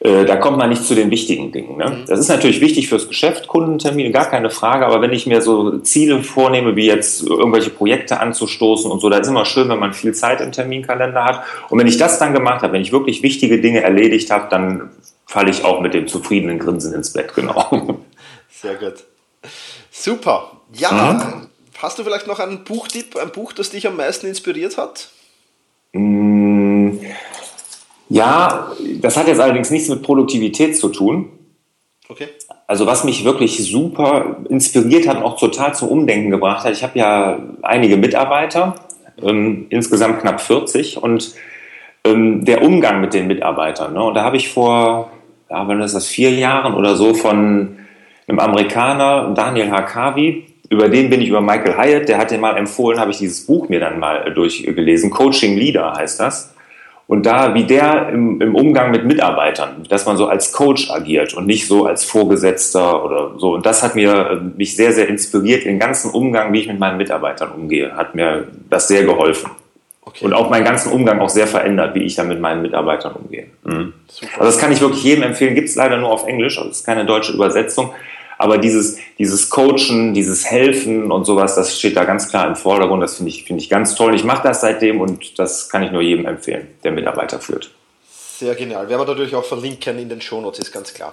äh, 0.00 0.24
da 0.24 0.36
kommt 0.36 0.56
man 0.56 0.70
nicht 0.70 0.84
zu 0.84 0.94
den 0.94 1.10
wichtigen 1.10 1.52
Dingen. 1.52 1.76
Ne? 1.76 1.90
Mhm. 1.90 2.06
Das 2.06 2.18
ist 2.18 2.28
natürlich 2.28 2.62
wichtig 2.62 2.88
fürs 2.88 3.06
Geschäft, 3.06 3.46
Kundentermine, 3.46 4.10
gar 4.10 4.30
keine 4.30 4.48
Frage, 4.48 4.86
aber 4.86 5.02
wenn 5.02 5.12
ich 5.12 5.26
mir 5.26 5.42
so 5.42 5.78
Ziele 5.80 6.22
vornehme, 6.22 6.74
wie 6.74 6.86
jetzt 6.86 7.22
irgendwelche 7.22 7.68
Projekte 7.68 8.18
anzustoßen 8.18 8.90
und 8.90 9.00
so, 9.00 9.10
da 9.10 9.18
ist 9.18 9.28
immer 9.28 9.44
schön, 9.44 9.68
wenn 9.68 9.78
man 9.78 9.92
viel 9.92 10.14
Zeit 10.14 10.40
im 10.40 10.52
Terminkalender 10.52 11.22
hat. 11.22 11.42
Und 11.68 11.78
wenn 11.78 11.86
ich 11.86 11.98
das 11.98 12.18
dann 12.18 12.32
gemacht 12.32 12.62
habe, 12.62 12.72
wenn 12.72 12.82
ich 12.82 12.92
wirklich 12.92 13.22
wichtige 13.22 13.60
Dinge 13.60 13.82
erledigt 13.82 14.30
habe, 14.30 14.48
dann 14.48 14.88
falle 15.26 15.50
ich 15.50 15.64
auch 15.64 15.80
mit 15.80 15.92
dem 15.92 16.08
zufriedenen 16.08 16.58
Grinsen 16.58 16.94
ins 16.94 17.12
Bett, 17.12 17.34
genau. 17.34 17.98
Sehr 18.50 18.76
gut. 18.76 19.04
Super. 19.90 20.52
Ja, 20.72 21.12
mhm. 21.12 21.48
hast 21.78 21.98
du 21.98 22.04
vielleicht 22.04 22.26
noch 22.26 22.38
einen 22.38 22.64
Buchtipp, 22.64 23.16
ein 23.18 23.32
Buch, 23.32 23.52
das 23.52 23.68
dich 23.68 23.86
am 23.86 23.96
meisten 23.96 24.26
inspiriert 24.26 24.78
hat? 24.78 25.10
Mm, 25.92 27.00
ja, 28.10 28.72
das 29.00 29.16
hat 29.16 29.28
jetzt 29.28 29.40
allerdings 29.40 29.70
nichts 29.70 29.88
mit 29.88 30.02
Produktivität 30.02 30.76
zu 30.76 30.88
tun. 30.88 31.30
Okay. 32.08 32.26
Also 32.66 32.86
was 32.86 33.04
mich 33.04 33.24
wirklich 33.24 33.64
super 33.64 34.36
inspiriert 34.48 35.06
hat 35.06 35.18
und 35.18 35.22
auch 35.22 35.38
total 35.38 35.74
zum 35.74 35.88
Umdenken 35.88 36.30
gebracht 36.30 36.64
hat, 36.64 36.72
ich 36.72 36.82
habe 36.82 36.98
ja 36.98 37.38
einige 37.62 37.96
Mitarbeiter, 37.96 38.74
ähm, 39.22 39.66
insgesamt 39.70 40.20
knapp 40.20 40.40
40 40.40 41.00
und 41.00 41.34
ähm, 42.04 42.44
der 42.44 42.62
Umgang 42.62 43.00
mit 43.00 43.14
den 43.14 43.28
Mitarbeitern. 43.28 43.92
Ne? 43.92 44.02
Und 44.02 44.14
da 44.14 44.24
habe 44.24 44.36
ich 44.36 44.48
vor, 44.48 45.12
ja, 45.48 45.72
ist 45.84 45.94
das, 45.94 46.08
vier 46.08 46.30
Jahren 46.32 46.74
oder 46.74 46.96
so 46.96 47.14
von 47.14 47.76
einem 48.26 48.38
Amerikaner, 48.40 49.32
Daniel 49.34 49.70
Hakavi, 49.70 50.46
über 50.68 50.88
den 50.88 51.10
bin 51.10 51.20
ich 51.20 51.28
über 51.28 51.40
Michael 51.40 51.76
Hyatt, 51.76 52.08
der 52.08 52.18
hat 52.18 52.30
den 52.32 52.40
mal 52.40 52.56
empfohlen, 52.56 52.98
habe 52.98 53.10
ich 53.12 53.18
dieses 53.18 53.46
Buch 53.46 53.68
mir 53.68 53.80
dann 53.80 53.98
mal 53.98 54.32
durchgelesen. 54.32 55.10
Coaching 55.10 55.56
Leader 55.56 55.94
heißt 55.94 56.18
das. 56.18 56.54
Und 57.10 57.26
da, 57.26 57.54
wie 57.54 57.64
der 57.64 58.10
im, 58.10 58.40
im, 58.40 58.54
Umgang 58.54 58.92
mit 58.92 59.04
Mitarbeitern, 59.04 59.84
dass 59.88 60.06
man 60.06 60.16
so 60.16 60.28
als 60.28 60.52
Coach 60.52 60.92
agiert 60.92 61.34
und 61.34 61.44
nicht 61.44 61.66
so 61.66 61.84
als 61.84 62.04
Vorgesetzter 62.04 63.04
oder 63.04 63.32
so. 63.36 63.52
Und 63.52 63.66
das 63.66 63.82
hat 63.82 63.96
mir 63.96 64.12
äh, 64.12 64.36
mich 64.56 64.76
sehr, 64.76 64.92
sehr 64.92 65.08
inspiriert, 65.08 65.64
den 65.64 65.80
ganzen 65.80 66.12
Umgang, 66.12 66.52
wie 66.52 66.60
ich 66.60 66.68
mit 66.68 66.78
meinen 66.78 66.98
Mitarbeitern 66.98 67.50
umgehe, 67.50 67.96
hat 67.96 68.14
mir 68.14 68.46
das 68.70 68.86
sehr 68.86 69.02
geholfen. 69.02 69.50
Okay. 70.02 70.24
Und 70.24 70.34
auch 70.34 70.50
meinen 70.50 70.64
ganzen 70.64 70.92
Umgang 70.92 71.18
auch 71.18 71.30
sehr 71.30 71.48
verändert, 71.48 71.96
wie 71.96 72.04
ich 72.04 72.14
dann 72.14 72.28
mit 72.28 72.38
meinen 72.38 72.62
Mitarbeitern 72.62 73.14
umgehe. 73.14 73.46
Mhm. 73.64 73.92
Also 74.06 74.44
das 74.44 74.58
kann 74.58 74.70
ich 74.70 74.80
wirklich 74.80 75.02
jedem 75.02 75.24
empfehlen. 75.24 75.56
Gibt 75.56 75.68
es 75.68 75.74
leider 75.74 75.96
nur 75.96 76.12
auf 76.12 76.28
Englisch, 76.28 76.58
also 76.58 76.70
es 76.70 76.78
ist 76.78 76.86
keine 76.86 77.06
deutsche 77.06 77.32
Übersetzung. 77.32 77.90
Aber 78.40 78.56
dieses, 78.56 78.96
dieses 79.18 79.50
Coachen, 79.50 80.14
dieses 80.14 80.46
Helfen 80.46 81.12
und 81.12 81.26
sowas, 81.26 81.56
das 81.56 81.78
steht 81.78 81.94
da 81.94 82.04
ganz 82.04 82.30
klar 82.30 82.46
im 82.48 82.56
Vordergrund. 82.56 83.02
Das 83.02 83.16
finde 83.16 83.28
ich, 83.28 83.44
finde 83.44 83.62
ich 83.62 83.68
ganz 83.68 83.94
toll. 83.94 84.14
Ich 84.14 84.24
mache 84.24 84.42
das 84.42 84.62
seitdem 84.62 85.02
und 85.02 85.38
das 85.38 85.68
kann 85.68 85.82
ich 85.82 85.92
nur 85.92 86.00
jedem 86.00 86.24
empfehlen, 86.24 86.68
der 86.82 86.92
Mitarbeiter 86.92 87.38
führt. 87.38 87.70
Sehr 88.38 88.54
genial. 88.54 88.88
Werden 88.88 89.02
wir 89.02 89.06
natürlich 89.06 89.34
auch 89.34 89.44
verlinken 89.44 89.98
in 89.98 90.08
den 90.08 90.22
Shownotes, 90.22 90.58
ist 90.58 90.72
ganz 90.72 90.94
klar. 90.94 91.12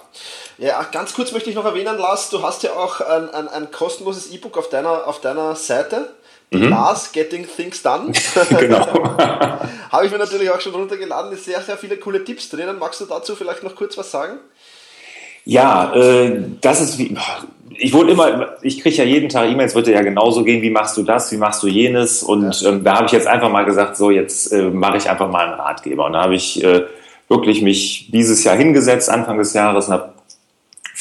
Ja, 0.57 0.81
ganz 0.89 1.13
kurz 1.13 1.33
möchte 1.33 1.49
ich 1.49 1.57
noch 1.57 1.65
erwähnen, 1.65 1.97
Lars, 1.97 2.29
du 2.29 2.41
hast 2.41 2.63
ja 2.63 2.71
auch 2.71 3.01
ein, 3.01 3.29
ein, 3.31 3.49
ein 3.49 3.71
kostenloses 3.71 4.31
E-Book 4.31 4.57
auf 4.57 4.69
deiner, 4.69 5.05
auf 5.05 5.19
deiner 5.19 5.53
Seite. 5.55 6.13
Mhm. 6.51 6.69
Lars 6.69 7.11
Getting 7.11 7.45
Things 7.45 7.83
Done. 7.83 8.13
genau. 8.57 8.87
Habe 9.91 10.05
ich 10.05 10.11
mir 10.13 10.17
natürlich 10.17 10.49
auch 10.49 10.61
schon 10.61 10.75
runtergeladen. 10.75 11.33
Es 11.33 11.43
sind 11.43 11.55
sehr, 11.55 11.61
sehr 11.61 11.77
viele 11.77 11.97
coole 11.97 12.23
Tipps 12.23 12.47
drinnen. 12.47 12.79
Magst 12.79 13.01
du 13.01 13.05
dazu 13.05 13.35
vielleicht 13.35 13.63
noch 13.63 13.75
kurz 13.75 13.97
was 13.97 14.11
sagen? 14.11 14.39
Ja, 15.47 15.93
äh, 15.95 16.41
das 16.59 16.81
ist 16.81 16.99
wie, 16.99 17.15
ich 17.69 17.93
wurde 17.93 18.11
immer, 18.11 18.57
ich 18.63 18.81
kriege 18.81 18.97
ja 18.97 19.05
jeden 19.05 19.29
Tag 19.29 19.49
E-Mails, 19.49 19.75
wird 19.75 19.87
ja 19.87 20.01
genauso 20.01 20.43
gehen, 20.43 20.61
wie 20.61 20.69
machst 20.69 20.97
du 20.97 21.03
das, 21.03 21.31
wie 21.31 21.37
machst 21.37 21.63
du 21.63 21.67
jenes? 21.67 22.21
Und 22.21 22.61
ähm, 22.67 22.83
da 22.83 22.95
habe 22.95 23.05
ich 23.05 23.13
jetzt 23.13 23.27
einfach 23.27 23.49
mal 23.49 23.63
gesagt, 23.63 23.95
so 23.95 24.11
jetzt 24.11 24.51
äh, 24.51 24.63
mache 24.63 24.97
ich 24.97 25.09
einfach 25.09 25.29
mal 25.31 25.45
einen 25.45 25.53
Ratgeber. 25.53 26.05
Und 26.07 26.13
da 26.13 26.23
habe 26.23 26.35
ich 26.35 26.61
äh, 26.61 26.81
wirklich 27.29 27.61
mich 27.61 28.09
dieses 28.11 28.43
Jahr 28.43 28.57
hingesetzt, 28.57 29.09
Anfang 29.09 29.37
des 29.37 29.53
Jahres 29.53 29.87
und 29.87 29.93
habe 29.93 30.09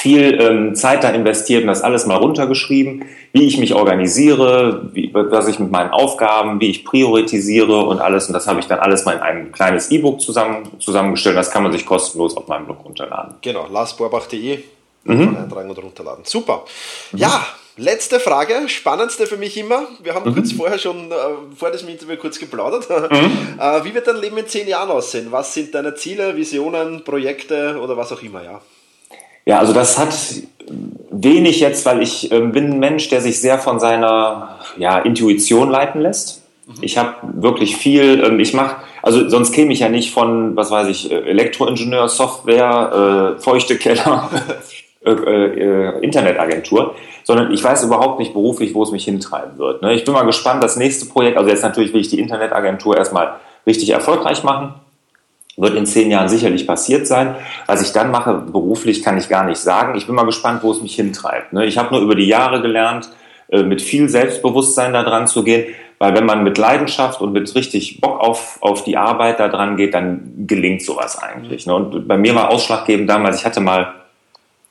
viel 0.07 0.41
ähm, 0.41 0.77
Zeit 0.77 1.03
da 1.03 1.09
investiert 1.11 1.63
und 1.63 1.67
das 1.67 1.83
alles 1.83 2.07
mal 2.07 2.15
runtergeschrieben, 2.15 3.07
wie 3.33 3.45
ich 3.45 3.59
mich 3.59 3.75
organisiere, 3.75 4.89
wie, 4.93 5.11
was 5.13 5.49
ich 5.49 5.59
mit 5.59 5.73
meinen 5.73 5.91
Aufgaben, 5.91 6.61
wie 6.61 6.71
ich 6.71 6.85
priorisiere 6.85 7.85
und 7.87 8.01
alles. 8.01 8.29
Und 8.29 8.35
das 8.35 8.47
habe 8.47 8.61
ich 8.61 8.67
dann 8.67 8.79
alles 8.79 9.05
mal 9.05 9.15
in 9.15 9.21
ein 9.21 9.53
kleines 9.53 9.91
E-Book 9.91 10.21
zusammen, 10.21 10.69
zusammengestellt. 10.79 11.37
Das 11.37 11.51
kann 11.51 11.65
man 11.65 11.73
sich 11.73 11.85
kostenlos 11.85 12.37
auf 12.37 12.47
meinem 12.47 12.67
Blog 12.67 12.85
runterladen. 12.85 13.35
Genau, 13.41 13.67
larsborbach.de 13.69 14.61
mhm. 15.03 15.37
eintragen 15.37 15.71
und 15.71 15.83
runterladen. 15.83 16.25
Super. 16.25 16.63
Mhm. 17.11 17.19
Ja, 17.19 17.45
Letzte 17.79 18.21
Frage, 18.21 18.71
spannendste 18.71 19.27
für 19.27 19.37
mich 19.37 19.55
immer. 19.59 19.87
Wir 20.03 20.15
haben 20.15 20.31
mhm. 20.31 20.35
kurz 20.35 20.53
vorher 20.53 20.79
schon 20.79 21.13
äh, 21.13 21.15
vor 21.55 21.71
diesem 21.71 21.91
Interview 21.91 22.17
kurz 22.17 22.39
geplaudert. 22.39 22.89
Mhm. 22.89 23.59
Äh, 23.61 23.85
wie 23.85 23.95
wird 23.95 24.07
dein 24.07 24.17
Leben 24.17 24.39
in 24.39 24.47
zehn 24.47 24.69
Jahren 24.69 24.91
aussehen? 24.91 25.29
Was 25.31 25.53
sind 25.53 25.75
deine 25.75 25.95
Ziele, 25.95 26.37
Visionen, 26.37 27.05
Projekte 27.05 27.79
oder 27.79 27.97
was 27.97 28.13
auch 28.13 28.23
immer, 28.23 28.43
ja? 28.43 28.61
Ja, 29.47 29.61
also 29.61 29.73
das 29.73 29.97
hat 29.97 30.13
wenig 31.11 31.61
jetzt, 31.61 31.87
weil 31.87 32.03
ich 32.03 32.33
äh, 32.33 32.41
bin 32.41 32.73
ein 32.73 32.79
Mensch, 32.81 33.09
der 33.09 33.21
sich 33.21 33.41
sehr 33.41 33.59
von 33.59 33.79
seiner 33.79 34.59
ja, 34.77 34.99
Intuition 34.99 35.71
leiten 35.71 36.01
lässt. 36.01 36.43
Mhm. 36.67 36.75
Ich 36.81 36.99
habe 36.99 37.15
wirklich 37.23 37.77
viel, 37.77 38.23
ähm, 38.25 38.41
ich 38.41 38.53
mache, 38.55 38.77
also 39.03 39.29
sonst 39.29 39.53
käme 39.53 39.73
ich 39.73 39.79
ja 39.79 39.89
nicht 39.89 40.13
von, 40.13 40.57
was 40.57 40.73
weiß 40.73 40.89
ich, 40.89 41.13
äh, 41.13 41.21
Elektroingenieur, 41.21 42.09
Software, 42.09 43.37
äh, 43.37 43.41
feuchte 43.41 43.79
Keller, 43.79 44.29
äh, 45.07 45.13
äh, 45.13 46.01
Internetagentur, 46.01 46.97
sondern 47.23 47.53
ich 47.55 47.63
weiß 47.63 47.85
überhaupt 47.85 48.19
nicht 48.19 48.33
beruflich, 48.33 48.75
wo 48.75 48.83
es 48.83 48.91
mich 48.91 49.05
hintreiben 49.05 49.59
wird. 49.59 49.81
Ne? 49.81 49.95
Ich 49.95 50.05
bin 50.05 50.13
mal 50.13 50.27
gespannt, 50.27 50.65
das 50.65 50.77
nächste 50.77 51.07
Projekt, 51.07 51.39
also 51.39 51.49
jetzt 51.49 51.63
natürlich 51.63 51.95
will 51.95 52.01
ich 52.01 52.09
die 52.09 52.19
Internetagentur 52.19 52.97
erstmal 52.97 53.37
richtig 53.65 53.91
erfolgreich 53.91 54.43
machen 54.43 54.75
wird 55.57 55.75
in 55.75 55.87
zehn 55.87 56.11
Jahren 56.11 56.29
sicherlich 56.29 56.67
passiert 56.67 57.07
sein. 57.07 57.35
Was 57.67 57.83
ich 57.83 57.93
dann 57.93 58.11
mache 58.11 58.35
beruflich, 58.35 59.03
kann 59.03 59.19
ich 59.19 59.29
gar 59.29 59.45
nicht 59.45 59.59
sagen. 59.59 59.97
Ich 59.97 60.07
bin 60.07 60.15
mal 60.15 60.27
gespannt, 60.27 60.63
wo 60.63 60.71
es 60.71 60.83
mich 60.83 60.95
hintreibt. 60.95 61.53
Ne? 61.53 61.65
Ich 61.65 61.79
habe 61.79 61.95
nur 61.95 62.03
über 62.03 62.15
die 62.15 62.27
Jahre 62.27 62.61
gelernt, 62.61 63.09
äh, 63.49 63.63
mit 63.63 63.81
viel 63.81 64.09
Selbstbewusstsein 64.09 64.93
da 64.93 65.03
dran 65.03 65.27
zu 65.27 65.45
gehen, 65.45 65.73
weil 65.99 66.15
wenn 66.15 66.27
man 66.27 66.45
mit 66.45 66.59
Leidenschaft 66.59 67.21
und 67.21 67.33
mit 67.33 67.55
richtig 67.55 68.01
Bock 68.01 68.21
auf, 68.21 68.59
auf 68.61 68.85
die 68.85 68.99
Arbeit 68.99 69.41
da 69.41 69.49
dran 69.49 69.77
geht, 69.77 69.95
dann 69.95 70.45
gelingt 70.47 70.83
sowas 70.83 71.19
eigentlich. 71.19 71.67
Ne? 71.67 71.75
Und 71.75 72.07
bei 72.07 72.19
mir 72.19 72.35
war 72.35 72.51
ausschlaggebend 72.51 73.09
damals, 73.09 73.39
ich 73.39 73.47
hatte 73.47 73.61
mal 73.61 73.95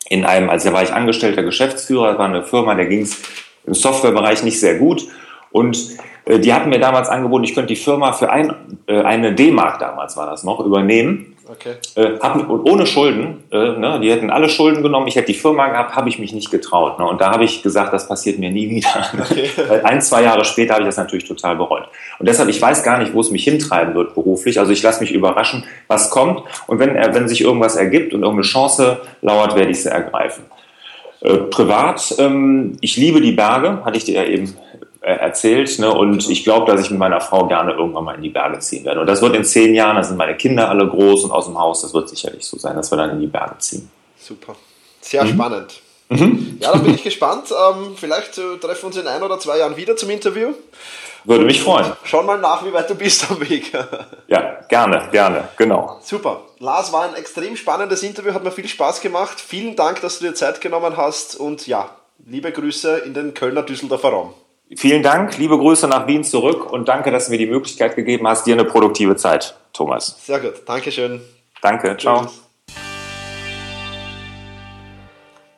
in 0.08 0.24
einem, 0.24 0.52
also 0.52 0.69
da 0.69 0.76
war 0.76 0.84
ich 0.84 0.93
angestellter 0.93 1.41
Geschäftsführer, 1.41 2.10
das 2.10 2.19
war 2.19 2.28
eine 2.28 2.43
Firma, 2.43 2.76
der 2.76 2.86
ging 2.86 3.02
es 3.02 3.21
im 3.65 3.74
Softwarebereich 3.74 4.43
nicht 4.43 4.60
sehr 4.60 4.76
gut. 4.76 5.08
Und 5.52 5.98
die 6.28 6.54
hatten 6.54 6.70
mir 6.70 6.80
damals 6.80 7.10
angeboten, 7.10 7.44
ich 7.44 7.54
könnte 7.54 7.68
die 7.68 7.76
Firma 7.76 8.14
für 8.14 8.32
ein, 8.32 8.54
äh, 8.88 9.02
eine 9.02 9.34
D-Mark 9.34 9.80
damals 9.80 10.18
war 10.18 10.26
das 10.26 10.44
noch, 10.44 10.60
übernehmen. 10.60 11.36
Okay. 11.48 11.76
Äh, 11.94 12.20
hab, 12.20 12.50
und 12.50 12.68
ohne 12.68 12.88
Schulden, 12.88 13.44
äh, 13.52 13.78
ne, 13.78 14.00
die 14.02 14.10
hätten 14.10 14.32
alle 14.32 14.50
Schulden 14.50 14.82
genommen, 14.82 15.08
ich 15.08 15.16
hätte 15.16 15.28
die 15.28 15.38
Firma 15.38 15.68
gehabt, 15.68 15.96
habe 15.96 16.10
ich 16.10 16.18
mich 16.18 16.34
nicht 16.34 16.50
getraut. 16.50 16.98
Ne, 16.98 17.06
und 17.06 17.22
da 17.22 17.32
habe 17.32 17.44
ich 17.44 17.62
gesagt, 17.62 17.94
das 17.94 18.08
passiert 18.08 18.40
mir 18.40 18.52
nie 18.52 18.70
wieder. 18.70 18.90
Okay. 19.26 19.50
ein, 19.84 20.02
zwei 20.02 20.24
Jahre 20.24 20.46
später 20.46 20.74
habe 20.74 20.84
ich 20.84 20.88
das 20.88 20.98
natürlich 20.98 21.26
total 21.26 21.56
bereut. 21.56 21.84
Und 22.20 22.28
deshalb, 22.28 22.50
ich 22.50 22.62
weiß 22.62 22.84
gar 22.84 23.00
nicht, 23.00 23.14
wo 23.14 23.22
es 23.22 23.32
mich 23.32 23.44
hintreiben 23.44 23.96
wird 23.96 24.14
beruflich. 24.14 24.60
Also 24.60 24.72
ich 24.72 24.82
lasse 24.84 25.02
mich 25.02 25.12
überraschen, 25.12 25.64
was 25.88 26.10
kommt. 26.10 26.44
Und 26.68 26.80
wenn, 26.80 26.94
wenn 26.94 27.28
sich 27.28 27.42
irgendwas 27.42 27.76
ergibt 27.76 28.14
und 28.14 28.22
irgendeine 28.22 28.48
Chance 28.48 29.02
lauert, 29.22 29.56
werde 29.56 29.72
ich 29.72 29.82
sie 29.82 29.90
ergreifen. 29.90 30.44
Äh, 31.22 31.38
privat, 31.50 32.16
ähm, 32.20 32.78
ich 32.82 32.98
liebe 32.98 33.20
die 33.20 33.32
Berge, 33.32 33.84
hatte 33.84 33.98
ich 33.98 34.04
dir 34.04 34.16
ja 34.16 34.26
eben 34.26 34.46
äh, 34.46 34.85
erzählt. 35.13 35.78
Ne? 35.80 35.94
Und 35.94 36.30
ich 36.30 36.44
glaube, 36.44 36.72
dass 36.72 36.82
ich 36.82 36.89
mit 36.89 37.00
meiner 37.00 37.22
Frau 37.22 37.48
gerne 37.48 37.74
irgendwann 37.74 38.04
mal 38.04 38.15
in 38.15 38.24
die 38.24 38.30
Berge 38.30 38.60
ziehen 38.60 38.86
werde. 38.86 39.02
Und 39.02 39.08
das 39.08 39.22
wird 39.22 39.36
in 39.36 39.44
zehn 39.44 39.74
Jahren, 39.76 39.96
da 39.96 40.04
sind 40.04 40.18
meine 40.18 40.36
Kinder 40.36 40.70
alle 40.70 40.88
groß 40.88 41.26
und 41.26 41.32
aus 41.32 41.46
dem 41.46 41.60
Haus, 41.60 41.82
das 41.82 41.94
wird 41.94 42.10
sicherlich 42.10 42.46
so 42.46 42.58
sein, 42.58 42.76
dass 42.76 42.91
wir 42.91 42.98
dann 42.98 43.12
in 43.12 43.20
die 43.20 43.28
Berge 43.28 43.58
ziehen. 43.60 43.89
Super. 44.18 44.56
Sehr 45.02 45.24
mhm. 45.24 45.30
spannend. 45.30 45.82
Mhm. 46.10 46.58
Ja, 46.60 46.72
dann 46.72 46.84
bin 46.84 46.96
ich 46.96 47.04
gespannt. 47.04 47.52
Ähm, 47.52 47.96
vielleicht 47.96 48.38
äh, 48.38 48.58
treffen 48.58 48.84
wir 48.84 48.88
uns 48.88 48.98
in 48.98 49.08
ein 49.08 49.24
oder 49.24 49.39
zwei 49.39 49.58
Jahren 49.58 49.78
wieder 49.78 49.96
zum 49.96 50.10
Interview. 50.10 50.54
Würde 51.24 51.46
mich 51.46 51.62
freuen. 51.62 51.91
Schau 52.04 52.22
mal 52.22 52.39
nach, 52.39 52.63
wie 52.63 52.74
weit 52.74 52.89
du 52.89 52.96
bist 52.96 53.30
am 53.30 53.39
Weg. 53.48 53.72
ja, 54.28 54.60
gerne, 54.70 55.10
gerne, 55.12 55.50
genau. 55.58 56.00
Super. 56.04 56.41
Lars, 56.60 56.94
war 56.94 57.04
ein 57.04 57.15
extrem 57.15 57.56
spannendes 57.56 58.04
Interview, 58.04 58.34
hat 58.34 58.44
mir 58.44 58.52
viel 58.52 58.68
Spaß 58.68 59.02
gemacht. 59.02 59.39
Vielen 59.39 59.76
Dank, 59.76 60.02
dass 60.02 60.20
du 60.20 60.26
dir 60.26 60.36
Zeit 60.36 60.62
genommen 60.62 60.98
hast 60.98 61.36
und 61.36 61.65
ja, 61.65 61.89
liebe 62.26 62.52
Grüße 62.52 63.00
in 63.00 63.15
den 63.15 63.34
Kölner 63.34 63.63
Düsseldorfer 63.63 64.10
Raum. 64.10 64.34
Vielen 64.73 65.04
Dank, 65.04 65.38
liebe 65.38 65.60
Grüße 65.60 65.88
nach 65.88 66.08
Wien 66.08 66.23
zurück 66.23 66.71
und 66.71 66.88
danke, 66.88 67.12
dass 67.12 67.25
du 67.25 67.32
mir 67.32 67.38
die 67.38 67.45
Möglichkeit 67.45 67.95
gegeben 67.95 68.28
hast. 68.28 68.47
Dir 68.47 68.56
eine 68.56 68.65
produktive 68.65 69.15
Zeit, 69.15 69.56
Thomas. 69.73 70.17
Sehr 70.25 70.39
gut, 70.39 70.63
Dankeschön. 70.65 71.21
Danke, 71.62 71.95
ciao. 71.97 72.28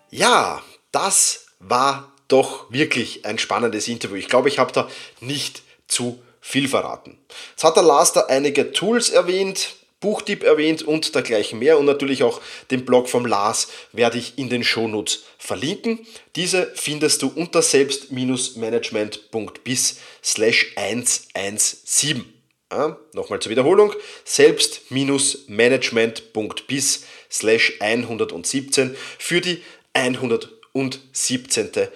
Ja, 0.09 0.61
das 0.91 1.45
war 1.59 2.11
doch 2.27 2.69
wirklich 2.69 3.25
ein 3.25 3.37
spannendes 3.37 3.87
Interview. 3.87 4.17
Ich 4.17 4.27
glaube, 4.27 4.49
ich 4.49 4.59
habe 4.59 4.73
da 4.73 4.89
nicht 5.21 5.63
zu 5.87 6.21
viel 6.41 6.67
verraten. 6.67 7.17
Jetzt 7.51 7.63
hat 7.63 7.77
der 7.77 7.83
Lars 7.83 8.11
da 8.11 8.25
einige 8.27 8.73
Tools 8.73 9.09
erwähnt, 9.09 9.75
Buchtipp 9.99 10.43
erwähnt 10.43 10.83
und 10.83 11.15
dergleichen 11.15 11.57
mehr 11.59 11.79
und 11.79 11.85
natürlich 11.85 12.21
auch 12.21 12.39
den 12.69 12.85
Blog 12.85 13.09
vom 13.09 13.25
Lars 13.25 13.69
werde 13.93 14.19
ich 14.19 14.37
in 14.37 14.49
den 14.49 14.63
Shownotes 14.63 15.23
verlinken. 15.39 16.05
Diese 16.35 16.71
findest 16.75 17.23
du 17.23 17.29
unter 17.29 17.63
selbst-management.bis 17.63 19.97
slash 20.23 20.73
117. 20.75 22.31
Ja, 22.71 22.95
Nochmal 23.13 23.39
zur 23.39 23.49
Wiederholung, 23.49 23.91
selbst-management.bis 24.25 27.05
slash 27.31 27.73
117 27.79 28.95
für 29.17 29.41
die 29.41 29.63
117. 29.93 31.87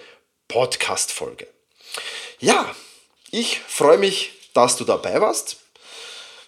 Podcast-Folge. 0.48 1.46
Ja, 2.40 2.74
ich 3.30 3.60
freue 3.60 3.98
mich, 3.98 4.32
dass 4.54 4.76
du 4.76 4.82
dabei 4.84 5.20
warst. 5.20 5.58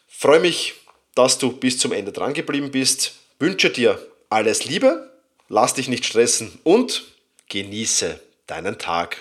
Freue 0.08 0.40
mich, 0.40 0.74
dass 1.14 1.38
du 1.38 1.52
bis 1.52 1.78
zum 1.78 1.92
Ende 1.92 2.12
dran 2.12 2.34
geblieben 2.34 2.70
bist. 2.70 3.14
Wünsche 3.38 3.70
dir 3.70 3.98
alles 4.30 4.64
Liebe, 4.64 5.10
lass 5.48 5.74
dich 5.74 5.88
nicht 5.88 6.04
stressen 6.04 6.58
und 6.64 7.04
genieße 7.48 8.20
deinen 8.46 8.78
Tag. 8.78 9.18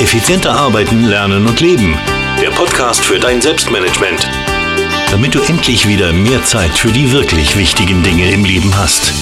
Effizienter 0.00 0.52
arbeiten, 0.52 1.04
lernen 1.04 1.46
und 1.46 1.60
leben. 1.60 1.96
Der 2.40 2.50
Podcast 2.50 3.04
für 3.04 3.20
dein 3.20 3.40
Selbstmanagement. 3.40 4.26
Damit 5.10 5.34
du 5.34 5.40
endlich 5.42 5.86
wieder 5.86 6.12
mehr 6.12 6.42
Zeit 6.44 6.76
für 6.76 6.90
die 6.90 7.12
wirklich 7.12 7.56
wichtigen 7.56 8.02
Dinge 8.02 8.32
im 8.32 8.44
Leben 8.44 8.76
hast. 8.76 9.12